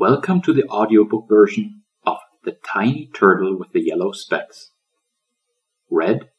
Welcome 0.00 0.40
to 0.44 0.54
the 0.54 0.66
audiobook 0.66 1.28
version 1.28 1.82
of 2.06 2.16
The 2.42 2.56
Tiny 2.66 3.10
Turtle 3.12 3.58
with 3.58 3.72
the 3.72 3.82
Yellow 3.82 4.12
Specks. 4.12 4.70
Read 5.90 6.30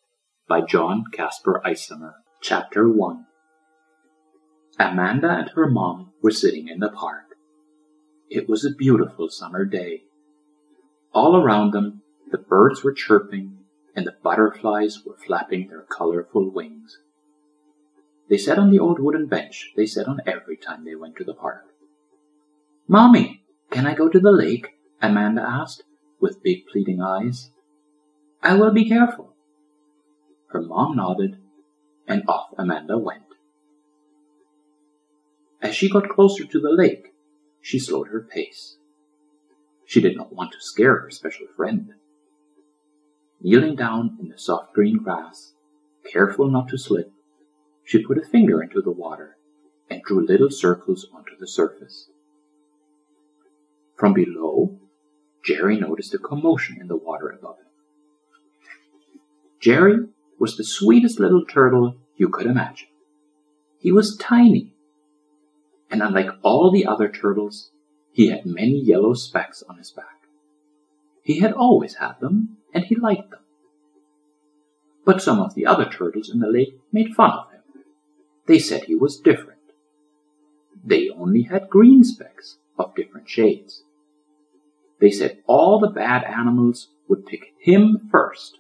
by 0.50 0.62
John 0.62 1.04
Caspar 1.14 1.62
Eissamer. 1.64 2.14
Chapter 2.42 2.92
1 2.92 3.24
Amanda 4.80 5.30
and 5.30 5.52
her 5.52 5.70
mom 5.70 6.12
were 6.24 6.32
sitting 6.32 6.70
in 6.70 6.80
the 6.80 6.90
park. 6.90 7.36
It 8.32 8.50
was 8.50 8.66
a 8.66 8.74
beautiful 8.76 9.30
summer 9.30 9.64
day. 9.64 10.06
All 11.14 11.36
around 11.36 11.72
them, 11.72 12.02
the 12.32 12.40
birds 12.40 12.84
were 12.84 12.94
chirping 12.94 13.60
and 13.96 14.08
the 14.08 14.16
butterflies 14.24 15.04
were 15.06 15.18
flapping 15.24 15.68
their 15.68 15.84
colorful 15.84 16.50
wings. 16.52 16.98
They 18.28 18.40
sat 18.40 18.58
on 18.58 18.72
the 18.72 18.80
old 18.80 19.00
wooden 19.00 19.28
bench 19.28 19.70
they 19.78 19.86
sat 19.86 20.08
on 20.08 20.20
every 20.26 20.58
time 20.58 20.84
they 20.84 20.96
went 20.96 21.16
to 21.18 21.24
the 21.24 21.36
park. 21.36 21.66
Mommy, 22.88 23.41
can 23.72 23.88
I 23.88 23.96
go 23.96 24.10
to 24.10 24.20
the 24.20 24.32
lake? 24.32 24.68
Amanda 25.02 25.42
asked, 25.42 25.84
with 26.20 26.44
big 26.44 26.68
pleading 26.72 27.02
eyes. 27.02 27.50
I 28.44 28.56
will 28.56 28.72
be 28.72 28.88
careful. 28.88 29.34
Her 30.50 30.62
mom 30.62 30.98
nodded, 30.98 31.38
and 32.08 32.24
off 32.28 32.50
Amanda 32.58 32.98
went. 32.98 33.24
As 35.62 35.74
she 35.76 35.90
got 35.90 36.10
closer 36.10 36.46
to 36.46 36.60
the 36.60 36.72
lake, 36.72 37.14
she 37.62 37.80
slowed 37.80 38.10
her 38.10 38.22
pace. 38.22 38.78
She 39.86 40.02
did 40.02 40.18
not 40.18 40.34
want 40.34 40.52
to 40.52 40.62
scare 40.62 41.00
her 41.02 41.10
special 41.10 41.48
friend. 41.56 41.94
Kneeling 43.42 43.76
down 43.76 44.18
in 44.22 44.30
the 44.30 44.38
soft 44.38 44.74
green 44.74 44.98
grass, 44.98 45.54
careful 46.12 46.50
not 46.50 46.68
to 46.70 46.78
slip, 46.78 47.12
she 47.84 48.06
put 48.06 48.18
a 48.18 48.22
finger 48.22 48.62
into 48.62 48.82
the 48.82 48.92
water 48.92 49.38
and 49.90 50.02
drew 50.04 50.26
little 50.26 50.52
circles 50.52 51.08
onto 51.14 51.36
the 51.40 51.48
surface. 51.48 52.11
From 54.02 54.14
below, 54.14 54.80
Jerry 55.46 55.80
noticed 55.80 56.16
a 56.16 56.18
commotion 56.18 56.82
in 56.82 56.88
the 56.88 56.96
water 56.96 57.30
above 57.30 57.60
him. 57.60 57.68
Jerry 59.60 60.08
was 60.40 60.58
the 60.58 60.64
sweetest 60.64 61.20
little 61.20 61.46
turtle 61.46 61.98
you 62.16 62.28
could 62.28 62.48
imagine. 62.48 62.88
He 63.78 63.92
was 63.92 64.18
tiny, 64.18 64.74
and 65.92 66.02
unlike 66.02 66.32
all 66.42 66.72
the 66.72 66.88
other 66.88 67.10
turtles, 67.10 67.70
he 68.12 68.30
had 68.30 68.44
many 68.44 68.82
yellow 68.82 69.14
specks 69.14 69.62
on 69.70 69.78
his 69.78 69.92
back. 69.92 70.26
He 71.22 71.38
had 71.38 71.54
always 71.54 71.98
had 71.98 72.20
them, 72.20 72.58
and 72.74 72.86
he 72.86 72.96
liked 72.96 73.30
them. 73.30 73.42
But 75.06 75.22
some 75.22 75.40
of 75.40 75.54
the 75.54 75.68
other 75.68 75.86
turtles 75.86 76.32
in 76.34 76.40
the 76.40 76.50
lake 76.50 76.74
made 76.92 77.14
fun 77.14 77.34
of 77.34 77.52
him. 77.52 77.62
They 78.48 78.58
said 78.58 78.86
he 78.86 78.96
was 78.96 79.20
different. 79.20 79.60
They 80.84 81.10
only 81.10 81.44
had 81.44 81.70
green 81.70 82.04
specks 82.04 82.58
of 82.80 82.96
different 82.96 83.30
shades. 83.30 83.84
They 85.02 85.10
said 85.10 85.40
all 85.48 85.80
the 85.80 85.90
bad 85.90 86.24
animals 86.24 86.90
would 87.10 87.26
pick 87.26 87.54
him 87.60 88.08
first 88.12 88.60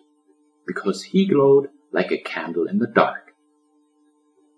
because 0.65 1.03
he 1.03 1.27
glowed 1.27 1.67
like 1.93 2.11
a 2.11 2.17
candle 2.17 2.67
in 2.67 2.79
the 2.79 2.87
dark. 2.87 3.31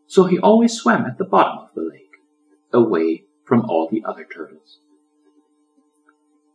So 0.07 0.23
he 0.23 0.39
always 0.39 0.73
swam 0.73 1.05
at 1.05 1.17
the 1.17 1.25
bottom 1.25 1.59
of 1.59 1.73
the 1.75 1.81
lake, 1.81 2.15
away 2.71 3.25
from 3.43 3.65
all 3.65 3.89
the 3.91 4.03
other 4.05 4.25
turtles. 4.25 4.79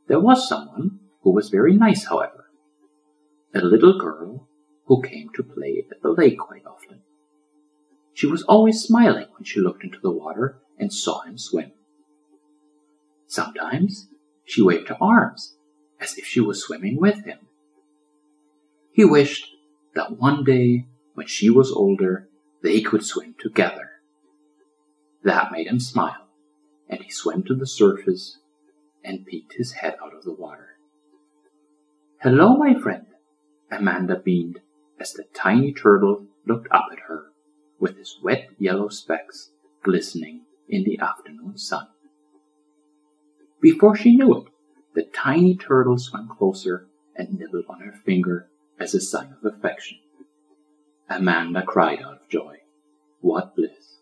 There 0.06 0.20
was 0.20 0.48
someone 0.48 1.00
who 1.22 1.32
was 1.32 1.50
very 1.50 1.76
nice, 1.76 2.06
however, 2.06 2.46
a 3.54 3.60
little 3.60 3.98
girl 3.98 4.48
who 4.86 5.02
came 5.02 5.28
to 5.34 5.42
play 5.42 5.84
at 5.90 6.00
the 6.00 6.10
lake 6.10 6.38
quite 6.38 6.64
often. 6.64 7.02
She 8.14 8.26
was 8.26 8.42
always 8.44 8.80
smiling 8.80 9.26
when 9.36 9.44
she 9.44 9.60
looked 9.60 9.84
into 9.84 10.00
the 10.00 10.10
water 10.10 10.60
and 10.78 10.92
saw 10.92 11.22
him 11.22 11.36
swim. 11.36 11.72
Sometimes 13.26 14.08
she 14.48 14.62
waved 14.62 14.88
her 14.88 14.96
arms 15.00 15.56
as 16.00 16.16
if 16.16 16.24
she 16.24 16.40
was 16.40 16.62
swimming 16.62 16.96
with 16.98 17.24
him. 17.24 17.38
He 18.92 19.04
wished 19.04 19.46
that 19.94 20.18
one 20.18 20.42
day, 20.42 20.86
when 21.14 21.26
she 21.26 21.50
was 21.50 21.70
older, 21.70 22.28
they 22.62 22.80
could 22.80 23.04
swim 23.04 23.34
together. 23.38 23.90
That 25.22 25.52
made 25.52 25.66
him 25.66 25.80
smile, 25.80 26.28
and 26.88 27.02
he 27.02 27.10
swam 27.10 27.42
to 27.44 27.54
the 27.54 27.66
surface 27.66 28.38
and 29.04 29.26
peeked 29.26 29.54
his 29.54 29.72
head 29.72 29.96
out 30.02 30.14
of 30.14 30.24
the 30.24 30.32
water. 30.32 30.78
Hello, 32.22 32.56
my 32.56 32.74
friend, 32.74 33.06
Amanda 33.70 34.18
beamed 34.18 34.60
as 34.98 35.12
the 35.12 35.24
tiny 35.34 35.74
turtle 35.74 36.26
looked 36.46 36.68
up 36.70 36.86
at 36.90 37.00
her 37.00 37.32
with 37.78 37.98
his 37.98 38.18
wet 38.22 38.48
yellow 38.58 38.88
specks 38.88 39.50
glistening 39.82 40.46
in 40.68 40.84
the 40.84 40.98
afternoon 40.98 41.58
sun. 41.58 41.88
Before 43.60 43.96
she 43.96 44.16
knew 44.16 44.36
it, 44.36 44.44
the 44.94 45.04
tiny 45.04 45.56
turtle 45.56 45.98
swam 45.98 46.28
closer 46.28 46.88
and 47.16 47.38
nibbled 47.38 47.64
on 47.68 47.80
her 47.80 47.92
finger 47.92 48.48
as 48.78 48.94
a 48.94 49.00
sign 49.00 49.34
of 49.42 49.52
affection. 49.52 49.98
Amanda 51.08 51.62
cried 51.62 52.00
out 52.00 52.22
of 52.22 52.28
joy. 52.28 52.58
What 53.20 53.56
bliss! 53.56 53.98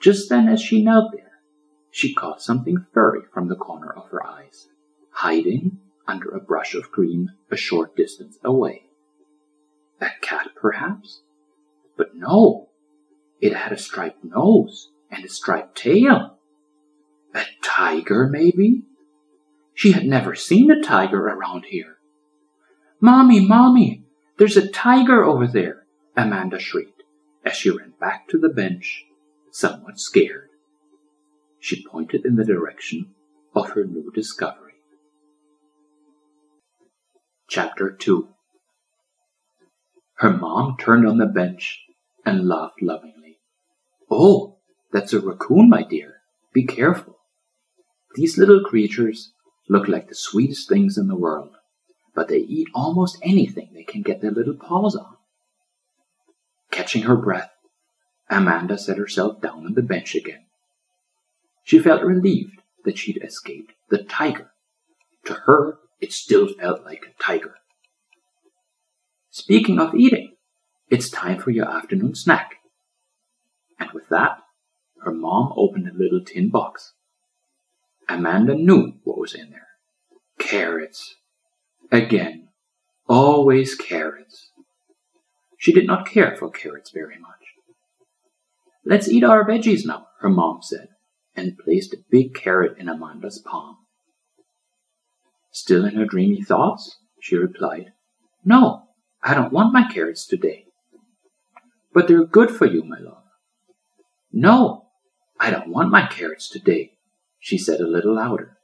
Just 0.00 0.28
then, 0.28 0.48
as 0.48 0.60
she 0.60 0.82
knelt 0.82 1.12
there, 1.12 1.40
she 1.90 2.12
caught 2.12 2.42
something 2.42 2.84
furry 2.92 3.22
from 3.32 3.48
the 3.48 3.56
corner 3.56 3.90
of 3.90 4.10
her 4.10 4.24
eyes, 4.26 4.68
hiding 5.10 5.78
under 6.06 6.28
a 6.28 6.40
brush 6.40 6.74
of 6.74 6.90
green 6.92 7.30
a 7.50 7.56
short 7.56 7.96
distance 7.96 8.38
away. 8.44 8.82
A 10.00 10.10
cat, 10.20 10.50
perhaps? 10.54 11.22
But 11.96 12.14
no, 12.14 12.68
it 13.40 13.54
had 13.54 13.72
a 13.72 13.78
striped 13.78 14.22
nose 14.24 14.90
and 15.10 15.24
a 15.24 15.28
striped 15.28 15.78
tail. 15.78 16.35
A 17.36 17.44
tiger, 17.62 18.26
maybe? 18.26 18.82
She 19.74 19.92
had 19.92 20.06
never 20.06 20.34
seen 20.34 20.70
a 20.70 20.82
tiger 20.82 21.20
around 21.20 21.66
here. 21.66 21.98
Mommy, 22.98 23.40
Mommy, 23.40 24.04
there's 24.38 24.56
a 24.56 24.68
tiger 24.68 25.22
over 25.22 25.46
there, 25.46 25.84
Amanda 26.16 26.58
shrieked 26.58 27.02
as 27.46 27.54
she 27.54 27.70
ran 27.70 27.92
back 28.00 28.26
to 28.28 28.38
the 28.38 28.48
bench, 28.48 29.04
somewhat 29.52 30.00
scared. 30.00 30.48
She 31.60 31.86
pointed 31.86 32.24
in 32.24 32.36
the 32.36 32.44
direction 32.44 33.14
of 33.54 33.70
her 33.70 33.84
new 33.84 34.10
discovery. 34.12 34.72
Chapter 37.48 37.90
2 37.90 38.28
Her 40.14 40.30
mom 40.30 40.76
turned 40.78 41.06
on 41.06 41.18
the 41.18 41.26
bench 41.26 41.84
and 42.24 42.48
laughed 42.48 42.82
lovingly. 42.82 43.38
Oh, 44.10 44.58
that's 44.90 45.12
a 45.12 45.20
raccoon, 45.20 45.68
my 45.68 45.82
dear. 45.82 46.22
Be 46.52 46.64
careful. 46.64 47.15
These 48.16 48.38
little 48.38 48.64
creatures 48.64 49.34
look 49.68 49.88
like 49.88 50.08
the 50.08 50.14
sweetest 50.14 50.70
things 50.70 50.96
in 50.96 51.06
the 51.06 51.18
world, 51.18 51.50
but 52.14 52.28
they 52.28 52.38
eat 52.38 52.66
almost 52.74 53.18
anything 53.22 53.68
they 53.74 53.84
can 53.84 54.00
get 54.00 54.22
their 54.22 54.30
little 54.30 54.56
paws 54.56 54.96
on. 54.96 55.16
Catching 56.70 57.02
her 57.02 57.16
breath, 57.16 57.50
Amanda 58.30 58.78
set 58.78 58.96
herself 58.96 59.42
down 59.42 59.66
on 59.66 59.74
the 59.74 59.82
bench 59.82 60.14
again. 60.14 60.46
She 61.62 61.78
felt 61.78 62.02
relieved 62.02 62.58
that 62.86 62.96
she'd 62.96 63.22
escaped 63.22 63.74
the 63.90 64.02
tiger. 64.02 64.50
To 65.26 65.34
her, 65.44 65.76
it 66.00 66.14
still 66.14 66.48
felt 66.48 66.86
like 66.86 67.04
a 67.04 67.22
tiger. 67.22 67.56
Speaking 69.28 69.78
of 69.78 69.94
eating, 69.94 70.36
it's 70.88 71.10
time 71.10 71.38
for 71.38 71.50
your 71.50 71.68
afternoon 71.68 72.14
snack. 72.14 72.54
And 73.78 73.90
with 73.92 74.08
that, 74.08 74.38
her 75.02 75.12
mom 75.12 75.52
opened 75.54 75.86
a 75.86 75.92
little 75.92 76.24
tin 76.24 76.48
box. 76.48 76.94
Amanda 78.08 78.54
knew 78.54 78.94
what 79.04 79.18
was 79.18 79.34
in 79.34 79.50
there. 79.50 79.68
Carrots. 80.38 81.16
Again. 81.90 82.48
Always 83.08 83.74
carrots. 83.74 84.50
She 85.58 85.72
did 85.72 85.86
not 85.86 86.08
care 86.08 86.36
for 86.36 86.50
carrots 86.50 86.90
very 86.92 87.18
much. 87.18 87.30
Let's 88.84 89.08
eat 89.08 89.24
our 89.24 89.44
veggies 89.44 89.84
now, 89.84 90.06
her 90.20 90.28
mom 90.28 90.58
said, 90.62 90.88
and 91.34 91.58
placed 91.58 91.92
a 91.92 92.04
big 92.10 92.34
carrot 92.34 92.78
in 92.78 92.88
Amanda's 92.88 93.42
palm. 93.44 93.76
Still 95.50 95.84
in 95.84 95.96
her 95.96 96.04
dreamy 96.04 96.42
thoughts, 96.42 96.98
she 97.20 97.36
replied, 97.36 97.92
No, 98.44 98.82
I 99.22 99.34
don't 99.34 99.52
want 99.52 99.72
my 99.72 99.88
carrots 99.88 100.26
today. 100.26 100.66
But 101.92 102.08
they're 102.08 102.26
good 102.26 102.50
for 102.50 102.66
you, 102.66 102.84
my 102.84 102.98
love. 103.00 103.24
No, 104.32 104.88
I 105.40 105.50
don't 105.50 105.68
want 105.68 105.90
my 105.90 106.06
carrots 106.06 106.48
today, 106.48 106.92
she 107.38 107.58
said 107.58 107.80
a 107.80 107.86
little 107.86 108.14
louder. 108.14 108.56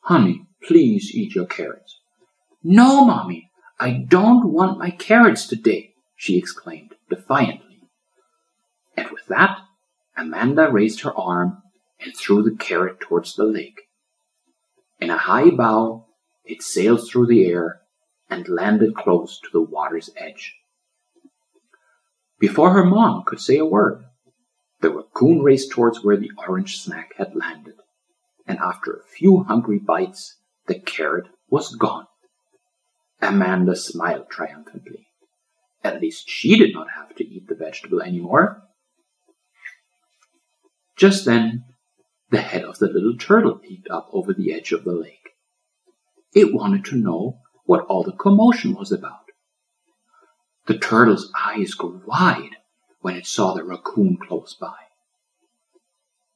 Honey, 0.00 0.46
please 0.62 1.14
eat 1.14 1.34
your 1.34 1.46
carrots. 1.46 2.00
No, 2.62 3.04
Mommy, 3.04 3.50
I 3.78 4.04
don't 4.08 4.52
want 4.52 4.78
my 4.78 4.90
carrots 4.90 5.46
today, 5.46 5.94
she 6.16 6.38
exclaimed 6.38 6.94
defiantly. 7.10 7.82
And 8.96 9.10
with 9.10 9.26
that, 9.26 9.58
Amanda 10.16 10.70
raised 10.70 11.02
her 11.02 11.14
arm 11.14 11.62
and 12.00 12.16
threw 12.16 12.42
the 12.42 12.56
carrot 12.56 13.00
towards 13.00 13.34
the 13.34 13.44
lake. 13.44 13.82
In 14.98 15.10
a 15.10 15.18
high 15.18 15.50
bow, 15.50 16.06
it 16.44 16.62
sailed 16.62 17.06
through 17.06 17.26
the 17.26 17.44
air 17.44 17.82
and 18.30 18.48
landed 18.48 18.94
close 18.94 19.38
to 19.40 19.48
the 19.52 19.60
water's 19.60 20.10
edge. 20.16 20.54
Before 22.38 22.70
her 22.70 22.84
mom 22.84 23.24
could 23.26 23.40
say 23.40 23.58
a 23.58 23.64
word, 23.64 24.04
the 24.80 24.90
raccoon 24.90 25.42
raced 25.42 25.70
towards 25.70 26.04
where 26.04 26.16
the 26.16 26.30
orange 26.46 26.78
snack 26.78 27.12
had 27.16 27.34
landed. 27.34 27.74
and 28.48 28.58
after 28.58 28.92
a 28.92 29.02
few 29.02 29.42
hungry 29.42 29.78
bites, 29.78 30.36
the 30.66 30.78
carrot 30.78 31.26
was 31.50 31.74
gone. 31.74 32.06
Amanda 33.20 33.74
smiled 33.74 34.28
triumphantly. 34.30 35.08
At 35.82 36.00
least 36.00 36.28
she 36.28 36.56
did 36.56 36.72
not 36.72 36.86
have 36.96 37.14
to 37.16 37.26
eat 37.26 37.48
the 37.48 37.54
vegetable 37.54 38.02
anymore. 38.02 38.62
Just 40.96 41.24
then, 41.24 41.64
the 42.30 42.40
head 42.40 42.62
of 42.64 42.78
the 42.78 42.88
little 42.88 43.16
turtle 43.16 43.56
peeked 43.56 43.88
up 43.90 44.08
over 44.12 44.32
the 44.32 44.52
edge 44.52 44.72
of 44.72 44.84
the 44.84 44.92
lake. 44.92 45.30
It 46.34 46.54
wanted 46.54 46.84
to 46.86 46.96
know 46.96 47.38
what 47.64 47.84
all 47.86 48.02
the 48.02 48.12
commotion 48.12 48.74
was 48.74 48.92
about. 48.92 49.24
The 50.66 50.78
turtle's 50.78 51.32
eyes 51.36 51.74
grew 51.74 52.02
wide 52.06 52.56
when 53.06 53.14
it 53.14 53.24
saw 53.24 53.54
the 53.54 53.62
raccoon 53.62 54.18
close 54.20 54.56
by. 54.60 54.74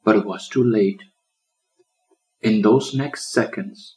But 0.05 0.15
it 0.15 0.25
was 0.25 0.49
too 0.49 0.63
late. 0.63 1.03
In 2.43 2.63
those 2.63 2.95
next 2.95 3.33
seconds, 3.33 3.97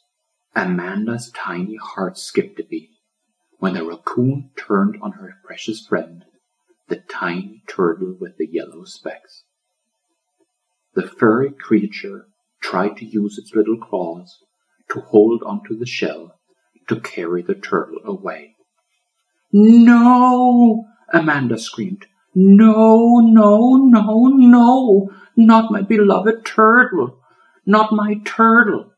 Amanda's 0.56 1.30
tiny 1.30 1.76
heart 1.76 2.18
skipped 2.18 2.58
a 2.58 2.64
beat 2.64 2.90
when 3.58 3.74
the 3.74 3.84
raccoon 3.84 4.50
turned 4.56 4.96
on 5.00 5.12
her 5.12 5.34
precious 5.46 5.86
friend, 5.86 6.24
the 6.88 6.96
tiny 6.96 7.62
turtle 7.68 8.16
with 8.20 8.38
the 8.38 8.48
yellow 8.50 8.82
specks. 8.82 9.44
The 10.96 11.06
furry 11.06 11.52
creature 11.52 12.26
tried 12.60 12.96
to 12.96 13.06
use 13.06 13.38
its 13.38 13.54
little 13.54 13.78
claws 13.78 14.38
to 14.90 14.98
hold 14.98 15.44
onto 15.44 15.78
the 15.78 15.86
shell 15.86 16.40
to 16.88 16.98
carry 16.98 17.40
the 17.40 17.54
turtle 17.54 18.00
away. 18.04 18.56
No! 19.52 20.86
Amanda 21.12 21.56
screamed. 21.56 22.06
No, 22.34 23.20
no, 23.20 23.76
no, 23.76 24.26
no! 24.28 25.10
Not 25.36 25.70
my 25.70 25.82
beloved 25.82 26.44
turtle! 26.44 27.20
Not 27.64 27.92
my 27.92 28.16
turtle! 28.24 28.92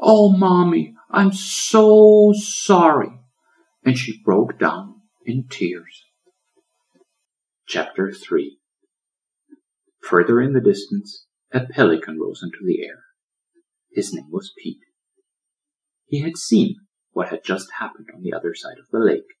Oh, 0.00 0.30
Mommy, 0.36 0.94
I'm 1.10 1.32
so 1.32 2.32
sorry! 2.34 3.10
And 3.84 3.98
she 3.98 4.22
broke 4.24 4.58
down 4.58 4.94
in 5.26 5.46
tears. 5.48 6.04
Chapter 7.66 8.12
3 8.12 8.58
Further 10.00 10.40
in 10.40 10.52
the 10.54 10.60
distance, 10.60 11.26
a 11.52 11.60
pelican 11.60 12.18
rose 12.18 12.42
into 12.42 12.64
the 12.64 12.82
air. 12.82 13.04
His 13.92 14.12
name 14.12 14.30
was 14.30 14.52
Pete. 14.58 14.80
He 16.06 16.20
had 16.20 16.36
seen 16.36 16.76
what 17.12 17.28
had 17.28 17.44
just 17.44 17.68
happened 17.78 18.08
on 18.14 18.22
the 18.22 18.32
other 18.32 18.54
side 18.54 18.78
of 18.78 18.88
the 18.90 18.98
lake. 18.98 19.36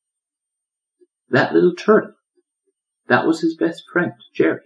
That 1.28 1.52
little 1.52 1.74
turtle, 1.74 2.14
that 3.08 3.26
was 3.26 3.40
his 3.40 3.56
best 3.56 3.84
friend, 3.92 4.12
Jerry. 4.34 4.60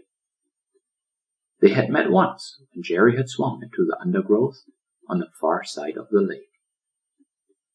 They 1.61 1.71
had 1.71 1.91
met 1.91 2.11
once 2.11 2.61
when 2.73 2.83
Jerry 2.83 3.17
had 3.17 3.29
swum 3.29 3.61
into 3.63 3.85
the 3.85 3.99
undergrowth 4.01 4.63
on 5.09 5.19
the 5.19 5.31
far 5.41 5.65
side 5.65 5.97
of 5.97 6.09
the 6.11 6.21
lake. 6.21 6.51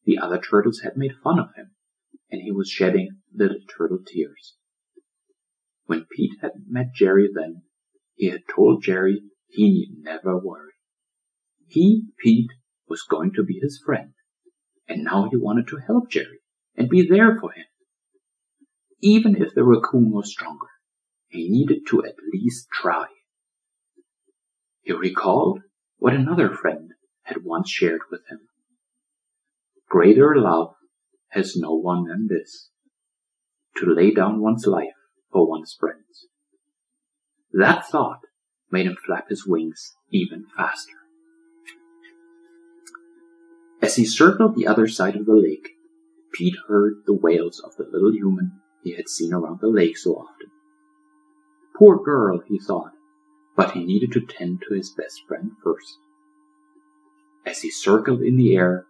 The 0.04 0.18
other 0.18 0.38
turtles 0.38 0.80
had 0.80 0.96
made 0.96 1.12
fun 1.22 1.38
of 1.38 1.54
him, 1.54 1.72
and 2.30 2.40
he 2.42 2.50
was 2.50 2.68
shedding 2.68 3.20
little 3.34 3.60
turtle 3.76 3.98
tears. 4.06 4.56
When 5.86 6.06
Pete 6.10 6.38
had 6.40 6.52
met 6.68 6.94
Jerry 6.94 7.28
then, 7.32 7.62
he 8.14 8.30
had 8.30 8.42
told 8.54 8.82
Jerry 8.82 9.22
he 9.48 9.70
need 9.70 10.02
never 10.02 10.38
worry. 10.38 10.72
He, 11.66 12.04
Pete, 12.18 12.50
was 12.88 13.02
going 13.02 13.32
to 13.34 13.44
be 13.44 13.58
his 13.60 13.82
friend, 13.84 14.14
and 14.88 15.04
now 15.04 15.28
he 15.30 15.36
wanted 15.36 15.68
to 15.68 15.80
help 15.86 16.10
Jerry 16.10 16.40
and 16.76 16.88
be 16.88 17.06
there 17.06 17.38
for 17.38 17.52
him. 17.52 17.64
Even 19.00 19.36
if 19.36 19.54
the 19.54 19.64
raccoon 19.64 20.10
was 20.10 20.30
stronger, 20.30 20.68
he 21.28 21.48
needed 21.48 21.86
to 21.88 22.04
at 22.04 22.14
least 22.32 22.68
try. 22.72 23.06
He 24.82 24.92
recalled 24.92 25.60
what 25.98 26.14
another 26.14 26.50
friend 26.50 26.92
had 27.24 27.44
once 27.44 27.70
shared 27.70 28.02
with 28.10 28.20
him. 28.30 28.40
Greater 29.88 30.34
love 30.36 30.74
has 31.30 31.56
no 31.56 31.74
one 31.74 32.04
than 32.04 32.28
this, 32.28 32.70
to 33.76 33.86
lay 33.86 34.12
down 34.12 34.40
one's 34.40 34.66
life 34.66 34.94
for 35.32 35.48
one's 35.48 35.76
friends. 35.78 36.26
That 37.52 37.86
thought 37.86 38.20
made 38.70 38.86
him 38.86 38.96
flap 39.04 39.28
his 39.28 39.46
wings 39.46 39.94
even 40.10 40.44
faster. 40.56 40.96
As 43.80 43.96
he 43.96 44.04
circled 44.04 44.56
the 44.56 44.66
other 44.66 44.88
side 44.88 45.16
of 45.16 45.26
the 45.26 45.34
lake, 45.34 45.70
Pete 46.32 46.56
heard 46.68 47.02
the 47.06 47.14
wails 47.14 47.60
of 47.60 47.76
the 47.76 47.84
little 47.84 48.12
human 48.12 48.60
he 48.84 48.94
had 48.94 49.08
seen 49.08 49.32
around 49.32 49.60
the 49.60 49.66
lake 49.66 49.96
so 49.96 50.12
often. 50.12 50.50
Poor 51.74 51.98
girl, 51.98 52.42
he 52.46 52.58
thought, 52.58 52.92
but 53.56 53.72
he 53.72 53.84
needed 53.84 54.12
to 54.12 54.20
tend 54.20 54.62
to 54.62 54.74
his 54.74 54.90
best 54.90 55.26
friend 55.26 55.52
first. 55.64 55.98
As 57.46 57.62
he 57.62 57.70
circled 57.70 58.20
in 58.22 58.36
the 58.36 58.54
air, 58.54 58.86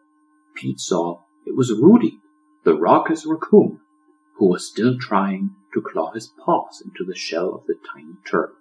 Pete 0.54 0.80
saw 0.80 1.20
it 1.46 1.56
was 1.56 1.72
Rudy, 1.72 2.20
the 2.64 2.74
raucous 2.74 3.24
raccoon, 3.24 3.80
who 4.36 4.48
was 4.48 4.66
still 4.66 4.98
trying 4.98 5.50
to 5.72 5.80
claw 5.80 6.12
his 6.12 6.26
paws 6.26 6.82
into 6.84 7.04
the 7.04 7.16
shell 7.16 7.54
of 7.54 7.66
the 7.66 7.76
tiny 7.92 8.14
turtle. 8.28 8.56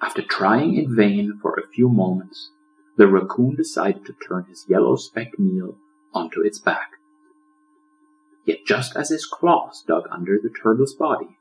After 0.00 0.22
trying 0.22 0.76
in 0.76 0.94
vain 0.94 1.38
for 1.42 1.54
a 1.54 1.66
few 1.66 1.88
moments, 1.88 2.50
the 2.96 3.06
raccoon 3.06 3.56
decided 3.56 4.06
to 4.06 4.14
turn 4.26 4.44
his 4.48 4.66
yellow 4.68 4.96
specked 4.96 5.38
meal 5.38 5.76
onto 6.14 6.42
its 6.42 6.58
back. 6.58 6.99
Yet 8.44 8.58
just 8.66 8.96
as 8.96 9.10
his 9.10 9.26
claws 9.26 9.84
dug 9.86 10.04
under 10.10 10.38
the 10.42 10.50
turtle's 10.50 10.94
body, 10.94 11.38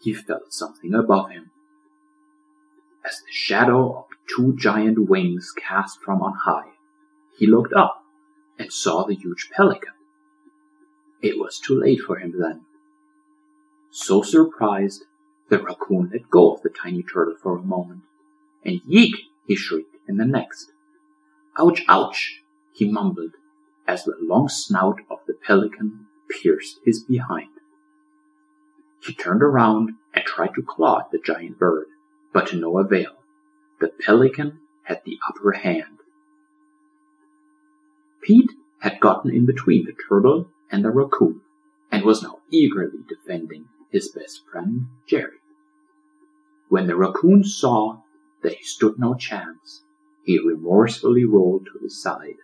he 0.00 0.14
felt 0.14 0.52
something 0.52 0.94
above 0.94 1.30
him. 1.30 1.50
As 3.04 3.18
the 3.20 3.32
shadow 3.32 3.98
of 3.98 4.04
two 4.34 4.54
giant 4.56 5.08
wings 5.08 5.52
cast 5.56 6.00
from 6.02 6.22
on 6.22 6.34
high, 6.44 6.72
he 7.36 7.46
looked 7.46 7.72
up 7.72 8.04
and 8.58 8.72
saw 8.72 9.04
the 9.04 9.14
huge 9.14 9.50
pelican. 9.54 9.92
It 11.22 11.38
was 11.38 11.58
too 11.58 11.78
late 11.78 12.00
for 12.00 12.18
him 12.18 12.34
then. 12.38 12.62
So 13.90 14.22
surprised, 14.22 15.04
the 15.48 15.62
raccoon 15.62 16.10
let 16.12 16.28
go 16.30 16.52
of 16.52 16.62
the 16.62 16.70
tiny 16.70 17.02
turtle 17.02 17.36
for 17.42 17.56
a 17.56 17.62
moment, 17.62 18.02
and 18.64 18.80
yeek, 18.84 19.14
he 19.46 19.56
shrieked 19.56 19.96
in 20.06 20.18
the 20.18 20.26
next. 20.26 20.72
Ouch, 21.58 21.82
ouch, 21.88 22.42
he 22.72 22.90
mumbled 22.90 23.32
as 23.86 24.04
the 24.04 24.14
long 24.20 24.48
snout 24.48 25.00
of 25.10 25.18
the 25.26 25.32
pelican 25.32 26.07
pierced 26.28 26.80
his 26.84 27.02
behind. 27.02 27.50
He 29.02 29.14
turned 29.14 29.42
around 29.42 29.94
and 30.12 30.24
tried 30.24 30.54
to 30.54 30.62
claw 30.62 31.00
at 31.00 31.10
the 31.10 31.18
giant 31.18 31.58
bird, 31.58 31.86
but 32.32 32.48
to 32.48 32.56
no 32.56 32.78
avail. 32.78 33.12
The 33.80 33.88
pelican 33.88 34.60
had 34.84 35.02
the 35.04 35.18
upper 35.28 35.52
hand. 35.52 35.98
Pete 38.20 38.52
had 38.80 39.00
gotten 39.00 39.30
in 39.30 39.46
between 39.46 39.84
the 39.84 39.94
turtle 40.08 40.50
and 40.70 40.84
the 40.84 40.90
raccoon, 40.90 41.40
and 41.90 42.04
was 42.04 42.22
now 42.22 42.40
eagerly 42.50 42.98
defending 43.08 43.66
his 43.90 44.08
best 44.08 44.42
friend, 44.50 44.88
Jerry. 45.06 45.38
When 46.68 46.86
the 46.86 46.96
raccoon 46.96 47.44
saw 47.44 48.02
that 48.42 48.54
he 48.54 48.64
stood 48.64 48.98
no 48.98 49.14
chance, 49.14 49.84
he 50.22 50.38
remorsefully 50.38 51.24
rolled 51.24 51.66
to 51.66 51.78
his 51.82 52.02
side 52.02 52.36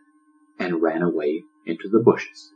and 0.59 0.81
ran 0.81 1.03
away 1.03 1.45
into 1.67 1.89
the 1.89 1.99
bushes. 1.99 2.54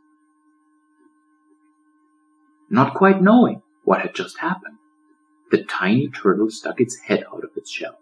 Not 2.70 2.94
quite 2.94 3.22
knowing 3.22 3.62
what 3.84 4.02
had 4.02 4.14
just 4.14 4.38
happened, 4.38 4.78
the 5.50 5.64
tiny 5.64 6.08
turtle 6.08 6.50
stuck 6.50 6.80
its 6.80 6.98
head 7.06 7.24
out 7.32 7.44
of 7.44 7.50
its 7.56 7.70
shell. 7.70 7.98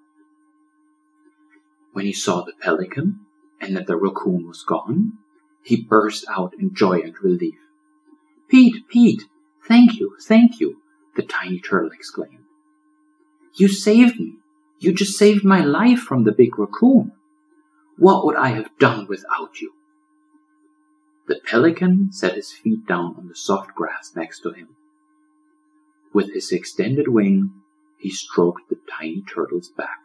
When 1.93 2.05
he 2.05 2.13
saw 2.13 2.43
the 2.43 2.53
pelican 2.61 3.21
and 3.61 3.77
that 3.77 3.87
the 3.87 3.97
raccoon 3.97 4.47
was 4.47 4.63
gone, 4.63 5.15
he 5.63 5.83
burst 5.83 6.25
out 6.29 6.55
in 6.59 6.75
joy 6.75 7.01
and 7.01 7.15
relief. 7.23 7.59
Pete, 8.49 8.89
Pete, 8.89 9.23
thank 9.67 9.99
you, 9.99 10.17
thank 10.23 10.61
you, 10.61 10.83
the 11.15 11.23
tiny 11.23 11.61
turtle 11.61 11.91
exclaimed. 11.93 12.45
You 13.55 13.69
saved 13.69 14.21
me. 14.21 14.35
You 14.79 14.93
just 14.93 15.17
saved 15.17 15.45
my 15.45 15.65
life 15.65 16.01
from 16.01 16.25
the 16.25 16.33
big 16.33 16.59
raccoon. 16.59 17.13
What 17.97 18.27
would 18.27 18.37
I 18.37 18.49
have 18.49 18.77
done 18.79 19.07
without 19.09 19.61
you? 19.61 19.73
The 21.27 21.41
pelican 21.45 22.13
set 22.13 22.35
his 22.35 22.53
feet 22.53 22.87
down 22.87 23.17
on 23.19 23.29
the 23.29 23.35
soft 23.35 23.75
grass 23.75 24.13
next 24.15 24.41
to 24.41 24.53
him. 24.53 24.69
With 26.13 26.33
his 26.33 26.53
extended 26.53 27.09
wing, 27.09 27.51
he 27.99 28.11
stroked 28.11 28.69
the 28.69 28.79
tiny 28.99 29.23
turtle's 29.23 29.69
back. 29.69 29.99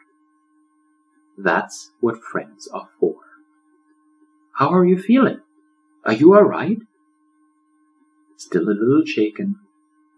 That's 1.38 1.92
what 2.00 2.24
friends 2.24 2.68
are 2.68 2.90
for. 3.00 3.16
How 4.54 4.70
are 4.70 4.86
you 4.86 4.98
feeling? 4.98 5.42
Are 6.06 6.14
you 6.14 6.34
all 6.34 6.44
right? 6.44 6.80
Still 8.38 8.64
a 8.64 8.74
little 8.74 9.06
shaken, 9.06 9.58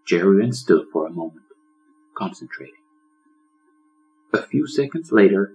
Jerry 0.05 0.39
went 0.39 0.55
still 0.55 0.85
for 0.91 1.05
a 1.05 1.11
moment, 1.11 1.45
concentrating. 2.15 2.75
A 4.33 4.41
few 4.41 4.65
seconds 4.67 5.11
later, 5.11 5.53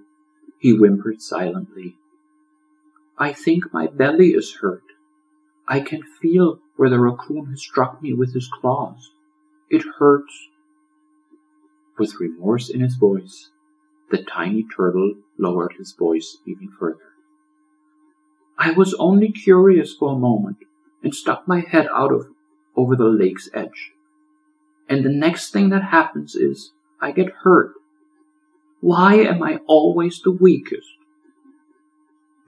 he 0.59 0.73
whimpered 0.73 1.23
silently. 1.23 1.97
I 3.19 3.33
think 3.33 3.73
my 3.73 3.87
belly 3.87 4.29
is 4.29 4.57
hurt. 4.61 4.83
I 5.69 5.81
can 5.81 6.03
feel 6.03 6.61
where 6.77 6.89
the 6.89 6.99
raccoon 6.99 7.47
has 7.51 7.61
struck 7.61 8.03
me 8.03 8.15
with 8.15 8.33
his 8.33 8.49
claws. 8.49 9.11
It 9.69 9.85
hurts. 9.99 10.49
With 11.99 12.19
remorse 12.19 12.71
in 12.71 12.81
his 12.81 12.95
voice, 12.95 13.51
The 14.11 14.23
tiny 14.23 14.65
turtle 14.75 15.17
lowered 15.37 15.75
his 15.77 15.93
voice 15.93 16.39
even 16.47 16.71
further. 16.81 17.13
I 18.57 18.71
was 18.71 18.95
only 18.95 19.31
curious 19.31 19.95
for 19.95 20.13
a 20.15 20.19
moment 20.19 20.57
and 21.03 21.15
stuck 21.15 21.47
my 21.47 21.61
head 21.61 21.87
out 21.95 22.13
of 22.13 22.29
over 22.75 22.97
the 22.97 23.05
lake's 23.05 23.51
edge. 23.53 23.93
And 24.89 25.05
the 25.05 25.13
next 25.13 25.51
thing 25.51 25.69
that 25.69 25.85
happens 25.85 26.35
is 26.35 26.73
I 27.01 27.13
get 27.13 27.43
hurt. 27.43 27.75
Why 28.81 29.17
am 29.17 29.43
I 29.43 29.59
always 29.67 30.23
the 30.23 30.31
weakest? 30.31 30.89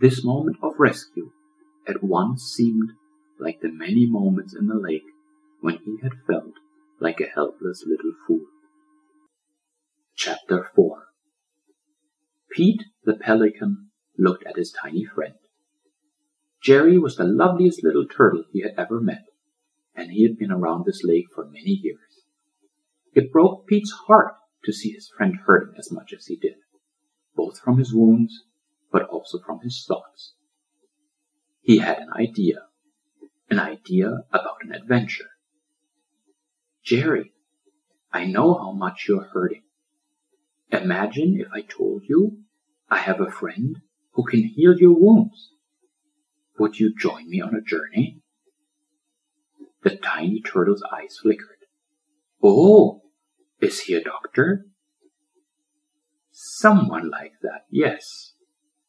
This 0.01 0.25
moment 0.25 0.57
of 0.63 0.73
rescue 0.79 1.33
at 1.87 2.03
once 2.03 2.43
seemed 2.43 2.93
like 3.41 3.61
the 3.61 3.73
many 3.73 4.07
moments 4.07 4.55
in 4.55 4.67
the 4.67 4.75
lake 4.75 5.07
when 5.61 5.79
he 5.85 5.99
had 6.03 6.13
felt 6.27 6.55
like 7.01 7.21
a 7.21 7.35
helpless 7.35 7.85
little 7.87 8.13
fool. 8.27 8.47
Chapter 10.17 10.69
4 10.75 11.05
Pete 12.51 12.83
the 13.05 13.15
pelican 13.15 13.91
looked 14.19 14.45
at 14.47 14.57
his 14.57 14.73
tiny 14.73 15.05
friend. 15.05 15.35
Jerry 16.63 16.99
was 16.99 17.17
the 17.17 17.25
loveliest 17.25 17.83
little 17.83 18.07
turtle 18.07 18.45
he 18.53 18.61
had 18.61 18.75
ever 18.77 19.01
met, 19.01 19.25
and 19.95 20.11
he 20.11 20.25
had 20.25 20.37
been 20.37 20.53
around 20.53 20.85
this 20.85 21.03
lake 21.03 21.27
for 21.35 21.47
many 21.47 21.81
years. 21.83 22.25
It 23.15 23.33
broke 23.33 23.67
Pete's 23.67 23.93
heart 24.07 24.35
to 24.65 24.73
see 24.73 24.91
his 24.91 25.09
friend 25.09 25.37
hurting 25.47 25.75
as 25.79 25.91
much 25.91 26.13
as 26.13 26.27
he 26.27 26.37
did, 26.37 26.57
both 27.35 27.59
from 27.61 27.79
his 27.79 27.95
wounds, 27.95 28.45
but 28.93 29.05
also 29.05 29.39
from 29.39 29.61
his 29.61 29.85
thoughts. 29.87 30.35
He 31.63 31.79
had 31.79 31.99
an 31.99 32.11
idea, 32.15 32.67
an 33.51 33.59
idea 33.59 34.25
about 34.33 34.63
an 34.63 34.73
adventure. 34.73 35.31
Jerry, 36.85 37.33
I 38.13 38.25
know 38.25 38.55
how 38.55 38.73
much 38.73 39.07
you're 39.09 39.29
hurting. 39.33 39.63
Imagine 40.71 41.39
if 41.39 41.49
I 41.53 41.63
told 41.63 42.05
you 42.09 42.39
I 42.89 42.99
have 42.99 43.21
a 43.21 43.31
friend 43.31 43.81
who 44.13 44.25
can 44.25 44.45
heal 44.45 44.77
your 44.77 44.95
wounds. 44.95 45.51
Would 46.59 46.79
you 46.79 46.95
join 46.95 47.29
me 47.29 47.41
on 47.41 47.55
a 47.55 47.61
journey? 47.61 48.21
The 49.83 49.97
tiny 49.97 50.41
turtle's 50.41 50.83
eyes 50.93 51.19
flickered. 51.21 51.57
Oh, 52.43 53.03
is 53.61 53.81
he 53.81 53.95
a 53.95 54.03
doctor? 54.03 54.67
Someone 56.31 57.11
like 57.11 57.33
that, 57.43 57.65
yes, 57.71 58.33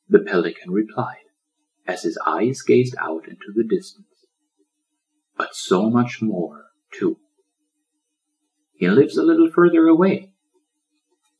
the 0.07 0.19
pelican 0.19 0.71
replied, 0.71 1.25
as 1.87 2.03
his 2.03 2.17
eyes 2.25 2.61
gazed 2.61 2.95
out 2.99 3.27
into 3.27 3.51
the 3.55 3.63
distance. 3.63 4.10
But 5.41 5.55
so 5.55 5.89
much 5.89 6.21
more, 6.21 6.65
too. 6.93 7.17
He 8.75 8.87
lives 8.87 9.17
a 9.17 9.23
little 9.23 9.49
further 9.49 9.87
away, 9.87 10.33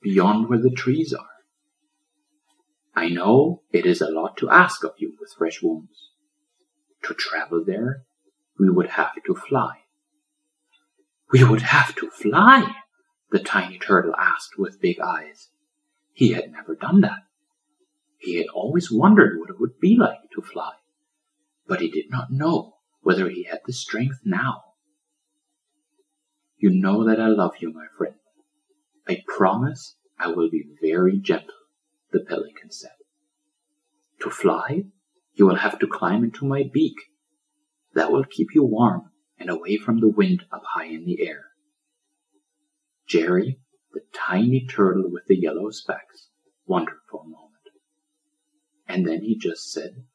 beyond 0.01 0.49
where 0.49 0.57
the 0.57 0.71
trees 0.71 1.13
are. 1.13 1.29
I 2.95 3.09
know 3.09 3.61
it 3.71 3.85
is 3.85 4.01
a 4.01 4.09
lot 4.09 4.37
to 4.37 4.49
ask 4.49 4.83
of 4.83 4.95
you 4.97 5.15
with 5.19 5.35
fresh 5.37 5.61
wounds. 5.61 6.09
To 7.03 7.13
travel 7.13 7.63
there, 7.63 8.01
we 8.57 8.71
would 8.71 8.87
have 8.87 9.13
to 9.23 9.35
fly. 9.35 9.81
We 11.31 11.43
would 11.43 11.61
have 11.61 11.93
to 11.97 12.09
fly? 12.09 12.77
the 13.29 13.37
tiny 13.37 13.77
turtle 13.77 14.15
asked 14.17 14.57
with 14.57 14.81
big 14.81 14.99
eyes. 14.99 15.49
He 16.11 16.31
had 16.31 16.51
never 16.51 16.73
done 16.73 17.01
that. 17.01 17.19
He 18.17 18.37
had 18.37 18.47
always 18.47 18.91
wondered 18.91 19.39
what 19.39 19.51
it 19.51 19.59
would 19.59 19.79
be 19.79 19.95
like 19.95 20.31
to 20.33 20.41
fly, 20.41 20.73
but 21.67 21.81
he 21.81 21.91
did 21.91 22.09
not 22.09 22.31
know 22.31 22.77
whether 23.01 23.29
he 23.29 23.43
had 23.43 23.59
the 23.65 23.73
strength 23.73 24.19
now. 24.23 24.63
You 26.57 26.69
know 26.69 27.07
that 27.07 27.19
I 27.19 27.27
love 27.27 27.53
you, 27.59 27.73
my 27.73 27.87
friend. 27.97 28.15
I 29.07 29.23
promise 29.27 29.95
I 30.19 30.27
will 30.27 30.49
be 30.49 30.63
very 30.81 31.19
gentle, 31.19 31.55
the 32.11 32.19
pelican 32.19 32.71
said. 32.71 32.91
To 34.21 34.29
fly, 34.29 34.83
you 35.33 35.47
will 35.47 35.55
have 35.55 35.79
to 35.79 35.87
climb 35.87 36.23
into 36.23 36.45
my 36.45 36.63
beak. 36.71 36.95
That 37.95 38.11
will 38.11 38.23
keep 38.23 38.49
you 38.53 38.63
warm 38.63 39.09
and 39.39 39.49
away 39.49 39.77
from 39.77 39.99
the 39.99 40.07
wind 40.07 40.45
up 40.51 40.61
high 40.75 40.85
in 40.85 41.05
the 41.05 41.27
air. 41.27 41.45
Jerry, 43.07 43.59
the 43.93 44.01
tiny 44.13 44.65
turtle 44.65 45.09
with 45.11 45.25
the 45.27 45.35
yellow 45.35 45.71
specks, 45.71 46.27
wondered 46.65 46.99
for 47.09 47.21
a 47.21 47.27
moment. 47.27 47.51
And 48.87 49.07
then 49.07 49.23
he 49.23 49.35
just 49.37 49.71
said, 49.71 50.05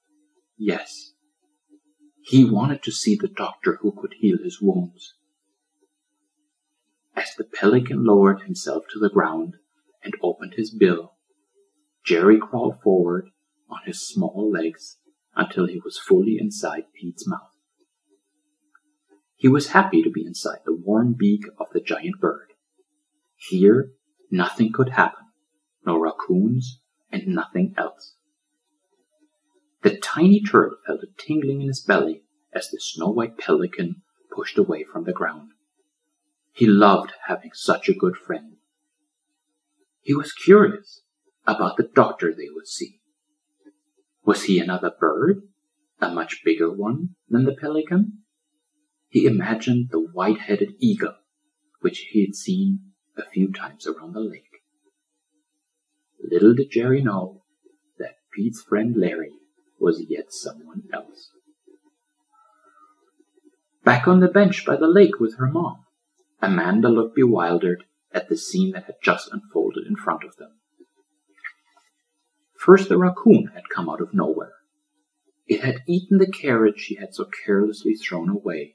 Yes. 0.56 1.12
He 2.26 2.44
wanted 2.44 2.82
to 2.82 2.90
see 2.90 3.14
the 3.14 3.28
doctor 3.28 3.78
who 3.82 3.92
could 3.92 4.14
heal 4.14 4.38
his 4.42 4.60
wounds. 4.60 5.14
As 7.14 7.32
the 7.38 7.44
pelican 7.44 8.02
lowered 8.02 8.42
himself 8.42 8.82
to 8.92 8.98
the 8.98 9.08
ground 9.08 9.54
and 10.02 10.12
opened 10.20 10.54
his 10.54 10.74
bill, 10.74 11.12
Jerry 12.04 12.40
crawled 12.40 12.82
forward 12.82 13.30
on 13.70 13.78
his 13.84 14.04
small 14.04 14.50
legs 14.52 14.98
until 15.36 15.68
he 15.68 15.78
was 15.78 16.00
fully 16.00 16.36
inside 16.40 16.92
Pete's 17.00 17.28
mouth. 17.28 17.54
He 19.36 19.46
was 19.46 19.68
happy 19.68 20.02
to 20.02 20.10
be 20.10 20.26
inside 20.26 20.62
the 20.64 20.74
warm 20.74 21.14
beak 21.16 21.44
of 21.60 21.68
the 21.72 21.80
giant 21.80 22.18
bird. 22.20 22.48
Here, 23.36 23.92
nothing 24.32 24.72
could 24.72 24.88
happen, 24.90 25.26
no 25.86 25.96
raccoons, 25.96 26.80
and 27.12 27.28
nothing 27.28 27.72
else. 27.78 28.16
The 29.86 29.98
tiny 29.98 30.40
turtle 30.40 30.78
felt 30.84 31.04
a 31.04 31.06
tingling 31.16 31.60
in 31.60 31.68
his 31.68 31.78
belly 31.78 32.24
as 32.52 32.68
the 32.68 32.80
snow 32.80 33.08
white 33.10 33.38
pelican 33.38 34.02
pushed 34.34 34.58
away 34.58 34.82
from 34.82 35.04
the 35.04 35.12
ground. 35.12 35.50
He 36.52 36.66
loved 36.66 37.12
having 37.28 37.52
such 37.54 37.88
a 37.88 37.94
good 37.94 38.16
friend. 38.16 38.56
He 40.00 40.12
was 40.12 40.32
curious 40.32 41.02
about 41.46 41.76
the 41.76 41.88
doctor 41.94 42.34
they 42.34 42.48
would 42.52 42.66
see. 42.66 42.98
Was 44.24 44.42
he 44.42 44.58
another 44.58 44.90
bird, 44.90 45.42
a 46.00 46.12
much 46.12 46.42
bigger 46.44 46.68
one 46.68 47.10
than 47.28 47.44
the 47.44 47.54
pelican? 47.54 48.22
He 49.08 49.24
imagined 49.24 49.90
the 49.92 50.00
white-headed 50.00 50.72
eagle, 50.80 51.14
which 51.78 52.08
he 52.10 52.22
had 52.22 52.34
seen 52.34 52.80
a 53.16 53.30
few 53.30 53.52
times 53.52 53.86
around 53.86 54.14
the 54.14 54.20
lake. 54.20 54.64
Little 56.28 56.54
did 56.54 56.72
Jerry 56.72 57.02
know 57.02 57.44
that 58.00 58.16
Pete's 58.34 58.60
friend 58.60 58.96
Larry 58.96 59.30
was 59.78 60.04
yet 60.08 60.32
someone 60.32 60.82
else. 60.92 61.30
Back 63.84 64.08
on 64.08 64.20
the 64.20 64.28
bench 64.28 64.64
by 64.66 64.76
the 64.76 64.88
lake 64.88 65.20
with 65.20 65.36
her 65.38 65.46
mom, 65.46 65.84
Amanda 66.42 66.88
looked 66.88 67.14
bewildered 67.14 67.84
at 68.12 68.28
the 68.28 68.36
scene 68.36 68.72
that 68.72 68.84
had 68.84 68.96
just 69.02 69.30
unfolded 69.32 69.86
in 69.86 69.96
front 69.96 70.24
of 70.24 70.36
them. 70.36 70.52
First, 72.58 72.88
the 72.88 72.98
raccoon 72.98 73.52
had 73.54 73.68
come 73.72 73.88
out 73.88 74.00
of 74.00 74.12
nowhere. 74.12 74.54
It 75.46 75.62
had 75.62 75.82
eaten 75.86 76.18
the 76.18 76.30
carrot 76.30 76.78
she 76.78 76.96
had 76.96 77.14
so 77.14 77.26
carelessly 77.44 77.94
thrown 77.94 78.28
away. 78.28 78.74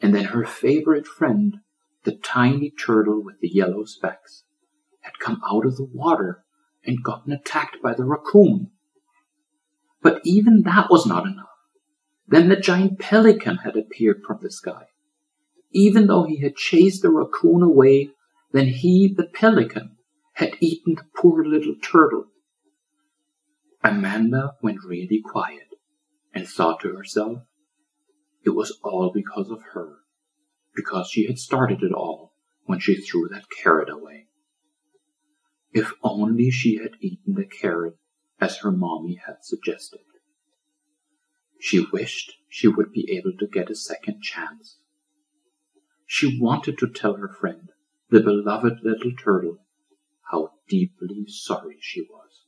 And 0.00 0.14
then 0.14 0.24
her 0.26 0.44
favorite 0.44 1.06
friend, 1.06 1.58
the 2.04 2.16
tiny 2.16 2.70
turtle 2.70 3.22
with 3.22 3.40
the 3.40 3.48
yellow 3.48 3.84
specks, 3.84 4.44
had 5.02 5.18
come 5.18 5.40
out 5.46 5.66
of 5.66 5.76
the 5.76 5.88
water 5.92 6.44
and 6.84 7.04
gotten 7.04 7.32
attacked 7.32 7.82
by 7.82 7.92
the 7.92 8.04
raccoon. 8.04 8.70
But 10.02 10.20
even 10.24 10.62
that 10.62 10.90
was 10.90 11.06
not 11.06 11.26
enough. 11.26 11.46
Then 12.26 12.48
the 12.48 12.56
giant 12.56 12.98
pelican 12.98 13.58
had 13.58 13.76
appeared 13.76 14.22
from 14.26 14.38
the 14.42 14.50
sky. 14.50 14.86
Even 15.70 16.06
though 16.06 16.24
he 16.24 16.40
had 16.40 16.56
chased 16.56 17.02
the 17.02 17.10
raccoon 17.10 17.62
away, 17.62 18.10
then 18.52 18.66
he, 18.66 19.12
the 19.14 19.26
pelican, 19.26 19.96
had 20.34 20.56
eaten 20.60 20.94
the 20.94 21.04
poor 21.16 21.44
little 21.44 21.74
turtle. 21.82 22.26
Amanda 23.82 24.54
went 24.62 24.78
really 24.86 25.20
quiet 25.24 25.68
and 26.34 26.48
thought 26.48 26.80
to 26.80 26.94
herself, 26.94 27.38
it 28.44 28.50
was 28.50 28.78
all 28.82 29.10
because 29.12 29.50
of 29.50 29.60
her 29.72 29.98
because 30.74 31.08
she 31.08 31.26
had 31.26 31.38
started 31.38 31.82
it 31.82 31.92
all 31.92 32.32
when 32.64 32.78
she 32.78 32.96
threw 32.96 33.28
that 33.28 33.44
carrot 33.62 33.90
away. 33.90 34.26
If 35.72 35.92
only 36.02 36.50
she 36.50 36.76
had 36.76 36.92
eaten 37.00 37.34
the 37.34 37.44
carrot 37.44 37.96
as 38.42 38.58
her 38.58 38.72
mommy 38.72 39.20
had 39.24 39.36
suggested. 39.40 40.00
She 41.60 41.86
wished 41.92 42.32
she 42.48 42.66
would 42.66 42.90
be 42.90 43.08
able 43.16 43.38
to 43.38 43.46
get 43.46 43.70
a 43.70 43.76
second 43.76 44.20
chance. 44.20 44.78
She 46.06 46.40
wanted 46.40 46.76
to 46.78 46.88
tell 46.88 47.14
her 47.14 47.28
friend, 47.28 47.68
the 48.10 48.20
beloved 48.20 48.80
little 48.82 49.12
turtle, 49.12 49.58
how 50.32 50.54
deeply 50.68 51.24
sorry 51.28 51.76
she 51.80 52.02
was. 52.02 52.42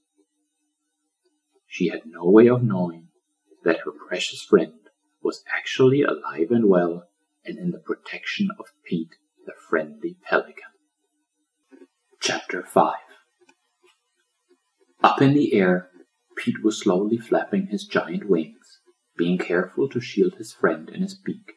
She 1.68 1.90
had 1.90 2.02
no 2.06 2.28
way 2.28 2.48
of 2.48 2.64
knowing 2.64 3.08
that 3.62 3.82
her 3.84 3.92
precious 3.92 4.42
friend 4.42 4.72
was 5.22 5.44
actually 5.56 6.02
alive 6.02 6.50
and 6.50 6.68
well 6.68 7.04
and 7.44 7.56
in 7.56 7.70
the 7.70 7.78
protection 7.78 8.48
of 8.58 8.66
Pete, 8.84 9.14
the 9.46 9.52
friendly 9.68 10.16
pelican. 10.28 10.72
Chapter 12.20 12.64
5 12.64 12.94
Up 15.04 15.20
in 15.20 15.34
the 15.34 15.52
air, 15.52 15.90
Pete 16.34 16.64
was 16.64 16.80
slowly 16.80 17.18
flapping 17.18 17.66
his 17.66 17.84
giant 17.84 18.26
wings, 18.26 18.80
being 19.18 19.37
careful 19.37 19.87
to 19.90 20.00
shield 20.00 20.37
his 20.37 20.54
friend 20.54 20.88
in 20.88 21.02
his 21.02 21.14
beak. 21.14 21.52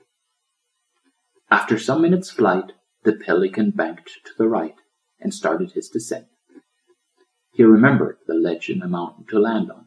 After 1.50 1.80
some 1.80 2.02
minutes' 2.02 2.30
flight, 2.30 2.74
the 3.06 3.14
pelican 3.14 3.72
banked 3.72 4.12
to 4.26 4.32
the 4.38 4.50
right 4.50 4.76
and 5.22 5.34
started 5.34 5.72
his 5.72 5.88
descent. 5.88 6.28
he 7.54 7.64
remembered 7.64 8.18
the 8.28 8.34
ledge 8.34 8.70
in 8.70 8.80
the 8.80 8.88
mountain 8.90 9.26
to 9.30 9.40
land 9.40 9.72
on. 9.72 9.86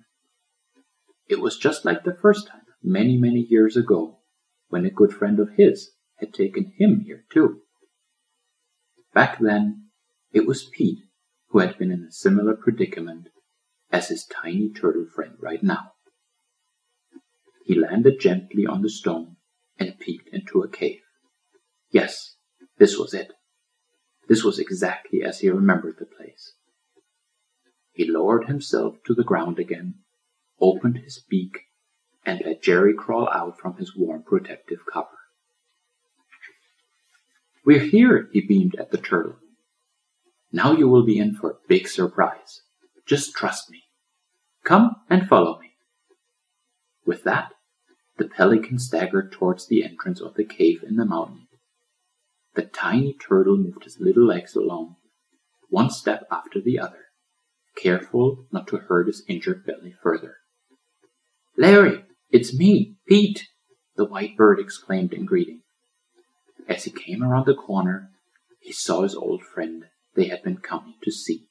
It 1.29 1.43
was 1.43 1.59
just 1.59 1.85
like 1.85 2.05
the 2.05 2.17
first 2.17 2.49
time, 2.49 2.65
many, 2.83 3.19
many 3.19 3.41
years 3.41 3.77
ago, 3.77 4.21
when 4.69 4.87
a 4.87 4.91
good 4.91 5.13
friend 5.13 5.39
of 5.39 5.51
his 5.59 5.91
had 6.17 6.33
taken 6.33 6.73
him 6.79 7.03
here 7.05 7.27
too. 7.31 7.61
Back 9.13 9.39
then, 9.39 9.91
it 10.33 10.47
was 10.47 10.65
Pete 10.65 11.01
who 11.51 11.59
had 11.59 11.77
been 11.77 11.91
in 11.91 12.07
a 12.09 12.11
similar 12.11 12.55
predicament 12.55 13.29
as 13.93 14.09
his 14.09 14.25
tiny 14.25 14.71
turtle 14.71 15.07
friend 15.15 15.35
right 15.41 15.63
now. 15.63 15.93
He 17.65 17.75
landed 17.75 18.21
gently 18.21 18.67
on 18.67 18.83
the 18.83 18.91
stone 18.91 19.37
and 19.79 19.99
peeked 19.99 20.29
into 20.33 20.63
a 20.63 20.69
cave. 20.69 21.01
Yes, 21.91 22.37
this 22.79 22.99
was 22.99 23.15
it. 23.15 23.33
This 24.29 24.45
was 24.45 24.59
exactly 24.59 25.23
as 25.23 25.41
he 25.41 25.51
remembered 25.51 25.97
the 25.99 26.07
place. 26.07 26.55
He 27.93 28.05
lowered 28.05 28.47
himself 28.47 28.97
to 29.07 29.15
the 29.15 29.25
ground 29.25 29.59
again, 29.59 29.97
opened 30.61 30.99
his 30.99 31.23
beak, 31.29 31.67
and 32.25 32.41
let 32.45 32.63
Jerry 32.63 32.95
crawl 32.95 33.29
out 33.29 33.59
from 33.59 33.77
his 33.77 33.97
warm 33.97 34.23
protective 34.23 34.81
cover. 34.91 35.09
We're 37.65 37.81
here, 37.81 38.29
he 38.33 38.41
beamed 38.41 38.77
at 38.79 38.91
the 38.91 38.99
turtle. 38.99 39.37
Now 40.53 40.73
you 40.73 40.89
will 40.89 41.05
be 41.05 41.19
in 41.19 41.35
for 41.35 41.51
a 41.51 41.69
big 41.69 41.89
surprise. 41.89 42.63
Just 43.11 43.35
trust 43.35 43.69
me. 43.73 43.83
Come 44.63 44.95
and 45.11 45.27
follow 45.27 45.59
me. 45.59 45.73
With 47.05 47.25
that, 47.25 47.51
the 48.19 48.29
pelican 48.29 48.79
staggered 48.79 49.33
towards 49.33 49.67
the 49.67 49.83
entrance 49.83 50.21
of 50.21 50.35
the 50.35 50.45
cave 50.45 50.85
in 50.87 50.95
the 50.95 51.05
mountain. 51.05 51.49
The 52.55 52.67
tiny 52.67 53.15
turtle 53.15 53.57
moved 53.57 53.83
his 53.83 53.99
little 53.99 54.25
legs 54.25 54.55
along, 54.55 54.95
one 55.69 55.91
step 55.91 56.23
after 56.31 56.61
the 56.61 56.79
other, 56.79 57.07
careful 57.75 58.47
not 58.53 58.69
to 58.69 58.77
hurt 58.77 59.09
his 59.09 59.25
injured 59.27 59.67
belly 59.67 59.93
further. 60.01 60.37
Larry, 61.59 62.05
it's 62.31 62.57
me, 62.57 62.95
Pete, 63.09 63.49
the 63.97 64.05
white 64.05 64.37
bird 64.37 64.61
exclaimed 64.61 65.13
in 65.13 65.27
greeting. 65.27 65.63
As 66.69 66.85
he 66.85 66.93
came 66.93 67.25
around 67.25 67.47
the 67.47 67.57
corner, 67.57 68.11
he 68.61 68.73
saw 68.73 69.03
his 69.03 69.17
old 69.17 69.43
friend 69.43 69.87
they 70.15 70.29
had 70.29 70.45
been 70.45 70.59
coming 70.59 70.95
to 71.03 71.11
see. 71.11 71.50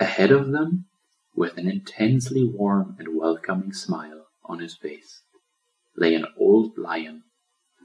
Ahead 0.00 0.32
of 0.32 0.50
them, 0.50 0.86
with 1.34 1.56
an 1.56 1.70
intensely 1.70 2.44
warm 2.44 2.96
and 2.98 3.16
welcoming 3.16 3.72
smile 3.72 4.26
on 4.44 4.58
his 4.58 4.76
face, 4.76 5.22
lay 5.96 6.14
an 6.14 6.26
old 6.38 6.76
lion, 6.76 7.22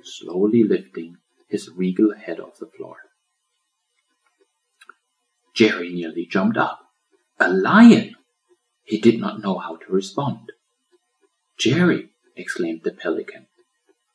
slowly 0.04 0.64
lifting 0.64 1.18
his 1.48 1.70
regal 1.70 2.14
head 2.16 2.40
off 2.40 2.60
the 2.60 2.68
floor. 2.68 2.98
Jerry 5.56 5.94
nearly 5.94 6.26
jumped 6.26 6.58
up. 6.58 6.80
A 7.40 7.52
lion! 7.52 8.16
He 8.84 9.00
did 9.00 9.20
not 9.20 9.42
know 9.42 9.58
how 9.58 9.76
to 9.76 9.92
respond. 9.92 10.52
Jerry, 11.58 12.10
exclaimed 12.36 12.82
the 12.84 12.92
pelican, 12.92 13.48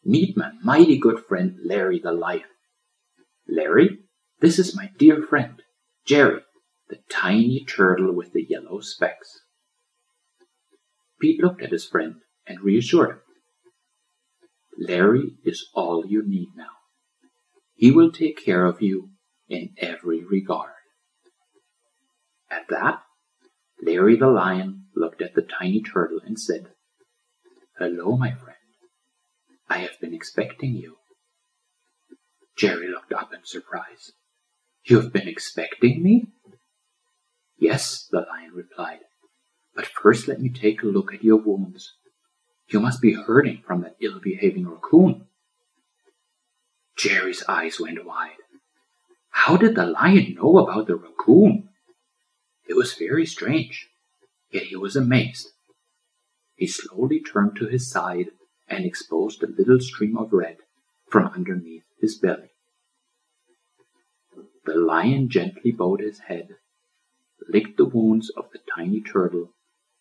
meet 0.05 0.37
my 0.37 0.53
mighty 0.63 0.99
good 0.99 1.21
friend 1.21 1.59
Larry 1.65 2.01
the 2.01 2.13
lion. 2.13 2.49
Larry, 3.47 3.99
this 4.41 4.59
is 4.59 4.75
my 4.75 4.91
dear 4.99 5.23
friend, 5.23 5.63
Jerry, 6.07 6.41
the 6.88 6.99
tiny 7.11 7.64
turtle 7.64 8.14
with 8.14 8.33
the 8.33 8.45
yellow 8.49 8.81
specks. 8.81 9.41
Pete 11.21 11.43
looked 11.43 11.62
at 11.62 11.73
his 11.73 11.87
friend 11.87 12.17
and 12.47 12.61
reassured 12.61 13.11
him. 13.11 13.21
Larry 14.79 15.37
is 15.45 15.69
all 15.75 16.05
you 16.07 16.23
need 16.26 16.49
now. 16.57 16.73
He 17.75 17.91
will 17.91 18.12
take 18.12 18.45
care 18.45 18.67
of 18.67 18.83
you 18.83 19.11
in 19.49 19.71
every 19.79 20.25
regard. 20.25 20.73
At 22.50 22.69
that, 22.69 23.03
Larry 23.83 24.17
the 24.17 24.29
lion 24.29 24.87
looked 24.95 25.23
at 25.23 25.35
the 25.35 25.43
tiny 25.43 25.83
turtle 25.83 26.21
and 26.25 26.38
said, 26.38 26.68
Hello, 27.79 28.16
my 28.16 28.33
friend. 28.33 28.59
I 29.68 29.79
have 29.79 29.99
been 30.01 30.14
expecting 30.14 30.75
you. 30.75 30.97
Jerry 32.57 32.88
looked 32.88 33.12
up 33.12 33.33
in 33.33 33.40
surprise. 33.44 34.12
You 34.85 35.01
have 35.01 35.12
been 35.12 35.27
expecting 35.27 36.03
me? 36.03 36.29
Yes, 37.64 38.07
the 38.11 38.20
lion 38.20 38.53
replied. 38.53 39.00
But 39.74 39.87
first 39.87 40.29
let 40.29 40.38
me 40.38 40.50
take 40.50 40.83
a 40.83 40.87
look 40.87 41.14
at 41.14 41.24
your 41.24 41.38
wounds. 41.38 41.94
You 42.68 42.79
must 42.79 43.00
be 43.00 43.14
hurting 43.14 43.62
from 43.66 43.81
that 43.81 43.96
ill 44.00 44.20
behaving 44.20 44.68
raccoon. 44.68 45.29
Jerry's 46.94 47.42
eyes 47.48 47.81
went 47.81 48.05
wide. 48.05 48.42
How 49.31 49.57
did 49.57 49.77
the 49.77 49.87
lion 49.87 50.35
know 50.35 50.59
about 50.59 50.88
the 50.88 50.96
raccoon? 50.96 51.70
It 52.68 52.77
was 52.77 52.92
very 52.92 53.24
strange, 53.24 53.88
yet 54.50 54.64
he 54.64 54.77
was 54.77 54.94
amazed. 54.94 55.48
He 56.57 56.66
slowly 56.66 57.22
turned 57.22 57.57
to 57.57 57.66
his 57.66 57.90
side 57.90 58.27
and 58.68 58.85
exposed 58.85 59.42
a 59.42 59.46
little 59.46 59.81
stream 59.81 60.18
of 60.18 60.35
red 60.35 60.59
from 61.09 61.29
underneath 61.29 61.85
his 61.98 62.18
belly. 62.18 62.50
The 64.66 64.74
lion 64.74 65.31
gently 65.31 65.72
bowed 65.72 66.00
his 66.00 66.18
head, 66.29 66.57
licked 67.48 67.76
the 67.76 67.85
wounds 67.85 68.30
of 68.30 68.46
the 68.52 68.61
tiny 68.74 69.00
turtle, 69.00 69.50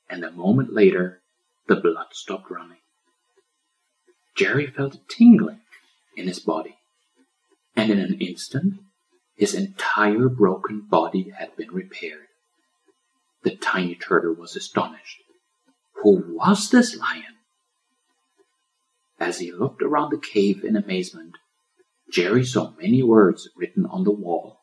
and 0.10 0.24
a 0.24 0.32
moment 0.32 0.74
later 0.74 1.22
the 1.68 1.76
blood 1.76 2.08
stopped 2.12 2.50
running. 2.50 2.78
Jerry 4.36 4.68
felt 4.68 4.96
a 4.96 5.00
tingling 5.08 5.62
in 6.16 6.28
his 6.28 6.40
body, 6.40 6.78
and 7.76 7.92
in 7.92 8.00
an 8.00 8.20
instant 8.20 8.80
his 9.36 9.54
entire 9.54 10.30
broken 10.30 10.82
body 10.82 11.32
had 11.38 11.56
been 11.56 11.72
repaired. 11.72 12.28
The 13.44 13.56
tiny 13.56 13.96
turtle 13.96 14.34
was 14.34 14.56
astonished. 14.56 15.22
Who 16.02 16.24
was 16.28 16.70
this 16.70 16.96
lion? 16.96 17.36
As 19.20 19.40
he 19.40 19.52
looked 19.52 19.82
around 19.82 20.12
the 20.12 20.18
cave 20.18 20.64
in 20.64 20.76
amazement, 20.76 21.38
Jerry 22.12 22.44
saw 22.46 22.74
many 22.80 23.02
words 23.02 23.50
written 23.56 23.86
on 23.86 24.04
the 24.04 24.12
wall. 24.12 24.60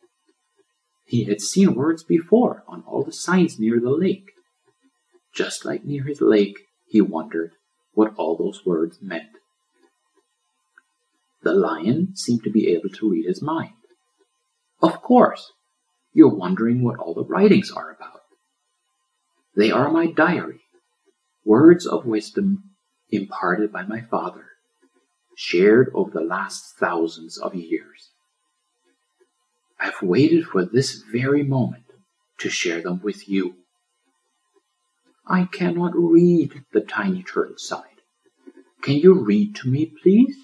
He 1.10 1.24
had 1.24 1.40
seen 1.40 1.74
words 1.74 2.04
before 2.04 2.62
on 2.68 2.84
all 2.86 3.02
the 3.02 3.12
signs 3.12 3.58
near 3.58 3.80
the 3.80 3.90
lake. 3.90 4.30
Just 5.34 5.64
like 5.64 5.84
near 5.84 6.04
his 6.04 6.20
lake, 6.20 6.56
he 6.86 7.00
wondered 7.00 7.50
what 7.94 8.14
all 8.14 8.36
those 8.36 8.64
words 8.64 8.98
meant. 9.02 9.26
The 11.42 11.52
lion 11.52 12.14
seemed 12.14 12.44
to 12.44 12.50
be 12.50 12.68
able 12.68 12.90
to 12.90 13.10
read 13.10 13.26
his 13.26 13.42
mind. 13.42 13.74
Of 14.80 15.02
course, 15.02 15.50
you're 16.12 16.32
wondering 16.32 16.84
what 16.84 17.00
all 17.00 17.14
the 17.14 17.24
writings 17.24 17.72
are 17.72 17.90
about. 17.90 18.20
They 19.56 19.72
are 19.72 19.90
my 19.90 20.06
diary, 20.06 20.60
words 21.44 21.86
of 21.86 22.06
wisdom 22.06 22.70
imparted 23.10 23.72
by 23.72 23.82
my 23.82 24.00
father 24.00 24.46
shared 25.36 25.90
over 25.92 26.10
the 26.12 26.20
last 26.20 26.76
thousands 26.78 27.36
of 27.36 27.54
years. 27.56 28.09
I've 29.80 30.02
waited 30.02 30.46
for 30.46 30.64
this 30.64 31.02
very 31.10 31.42
moment 31.42 31.84
to 32.38 32.50
share 32.50 32.82
them 32.82 33.00
with 33.02 33.28
you. 33.28 33.56
I 35.26 35.44
cannot 35.44 35.92
read, 35.94 36.64
the 36.72 36.80
tiny 36.80 37.22
turtle 37.22 37.56
sighed. 37.56 37.84
Can 38.82 38.96
you 38.96 39.14
read 39.14 39.54
to 39.56 39.68
me, 39.68 39.92
please? 40.02 40.36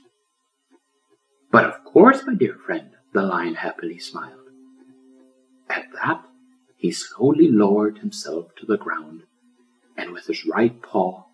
But 1.50 1.64
of 1.64 1.84
course, 1.84 2.22
my 2.26 2.34
dear 2.34 2.54
friend, 2.54 2.90
the 3.12 3.22
lion 3.22 3.54
happily 3.54 3.98
smiled. 3.98 4.48
At 5.68 5.86
that, 5.94 6.22
he 6.76 6.92
slowly 6.92 7.48
lowered 7.48 7.98
himself 7.98 8.54
to 8.56 8.66
the 8.66 8.76
ground 8.76 9.22
and 9.96 10.12
with 10.12 10.26
his 10.26 10.46
right 10.46 10.80
paw 10.82 11.24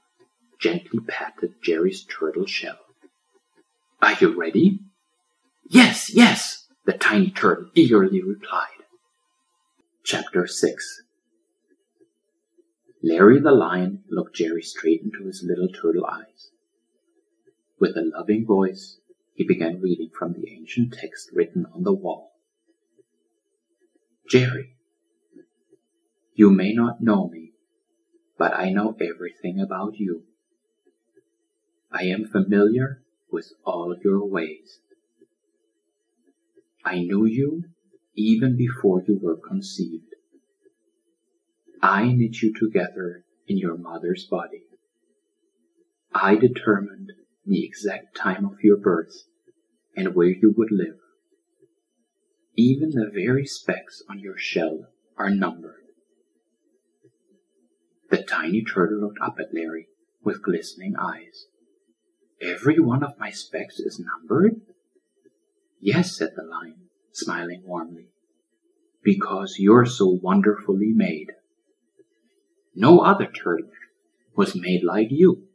gently 0.61 1.01
patted 1.01 1.55
Jerry's 1.63 2.05
turtle 2.05 2.47
shell. 2.47 2.79
Are 4.01 4.15
you 4.21 4.39
ready? 4.39 4.79
Yes, 5.69 6.15
yes, 6.15 6.62
the 6.85 6.93
tiny 6.93 7.31
turtle 7.31 7.71
eagerly 7.75 8.23
replied. 8.23 8.67
Chapter 10.05 10.47
6 10.47 11.03
Larry 13.03 13.41
the 13.41 13.53
lion 13.53 14.03
looked 14.11 14.37
Jerry 14.37 14.63
straight 14.63 15.03
into 15.03 15.27
his 15.27 15.45
little 15.47 15.69
turtle 15.69 16.07
eyes. 16.07 16.51
With 17.79 17.97
a 17.97 18.03
loving 18.03 18.47
voice, 18.47 18.99
he 19.35 19.45
began 19.45 19.81
reading 19.81 20.11
from 20.17 20.35
the 20.35 20.53
ancient 20.53 20.95
text 20.95 21.31
written 21.33 21.67
on 21.75 21.85
the 21.85 21.93
wall. 21.93 22.33
Jerry, 24.29 24.77
you 26.35 26.51
may 26.51 26.73
not 26.73 27.01
know 27.01 27.29
me, 27.29 27.53
but 28.39 28.55
I 28.55 28.71
know 28.71 28.97
everything 29.01 29.61
about 29.61 29.99
you. 29.99 30.25
I 31.93 32.05
am 32.05 32.25
familiar 32.25 33.03
with 33.31 33.53
all 33.65 33.95
your 34.03 34.25
ways. 34.25 34.79
I 36.85 36.99
knew 36.99 37.25
you 37.25 37.65
even 38.15 38.57
before 38.57 39.03
you 39.07 39.19
were 39.23 39.37
conceived. 39.37 40.15
I 41.81 42.13
knit 42.13 42.43
you 42.43 42.53
together 42.55 43.25
in 43.47 43.59
your 43.59 43.77
mother's 43.77 44.27
body. 44.27 44.63
I 46.15 46.37
determined 46.37 47.13
the 47.47 47.65
exact 47.65 48.17
time 48.17 48.45
of 48.45 48.61
your 48.63 48.77
birth 48.77 49.25
and 49.97 50.15
where 50.15 50.29
you 50.29 50.55
would 50.57 50.71
live. 50.71 50.99
Even 52.57 52.91
the 52.91 53.11
very 53.13 53.47
specks 53.47 54.03
on 54.09 54.19
your 54.19 54.37
shell 54.37 54.87
are 55.17 55.31
numbered. 55.31 55.77
The 58.11 58.23
tiny 58.23 58.63
turtle 58.63 59.01
looked 59.01 59.19
up 59.23 59.37
at 59.41 59.55
Larry 59.55 59.89
with 60.23 60.43
glistening 60.43 60.95
eyes. 60.99 61.47
Every 62.41 62.79
one 62.79 63.03
of 63.03 63.19
my 63.19 63.31
specks 63.31 63.79
is 63.79 64.01
numbered? 64.01 64.61
Yes, 65.85 66.17
said 66.17 66.35
the 66.37 66.45
lion, 66.45 66.77
smiling 67.11 67.65
warmly, 67.67 68.07
because 69.03 69.57
you're 69.59 69.85
so 69.85 70.07
wonderfully 70.07 70.93
made. 70.95 71.33
No 72.73 73.01
other 73.01 73.27
turtle 73.27 73.69
was 74.37 74.55
made 74.55 74.85
like 74.85 75.09
you, 75.11 75.49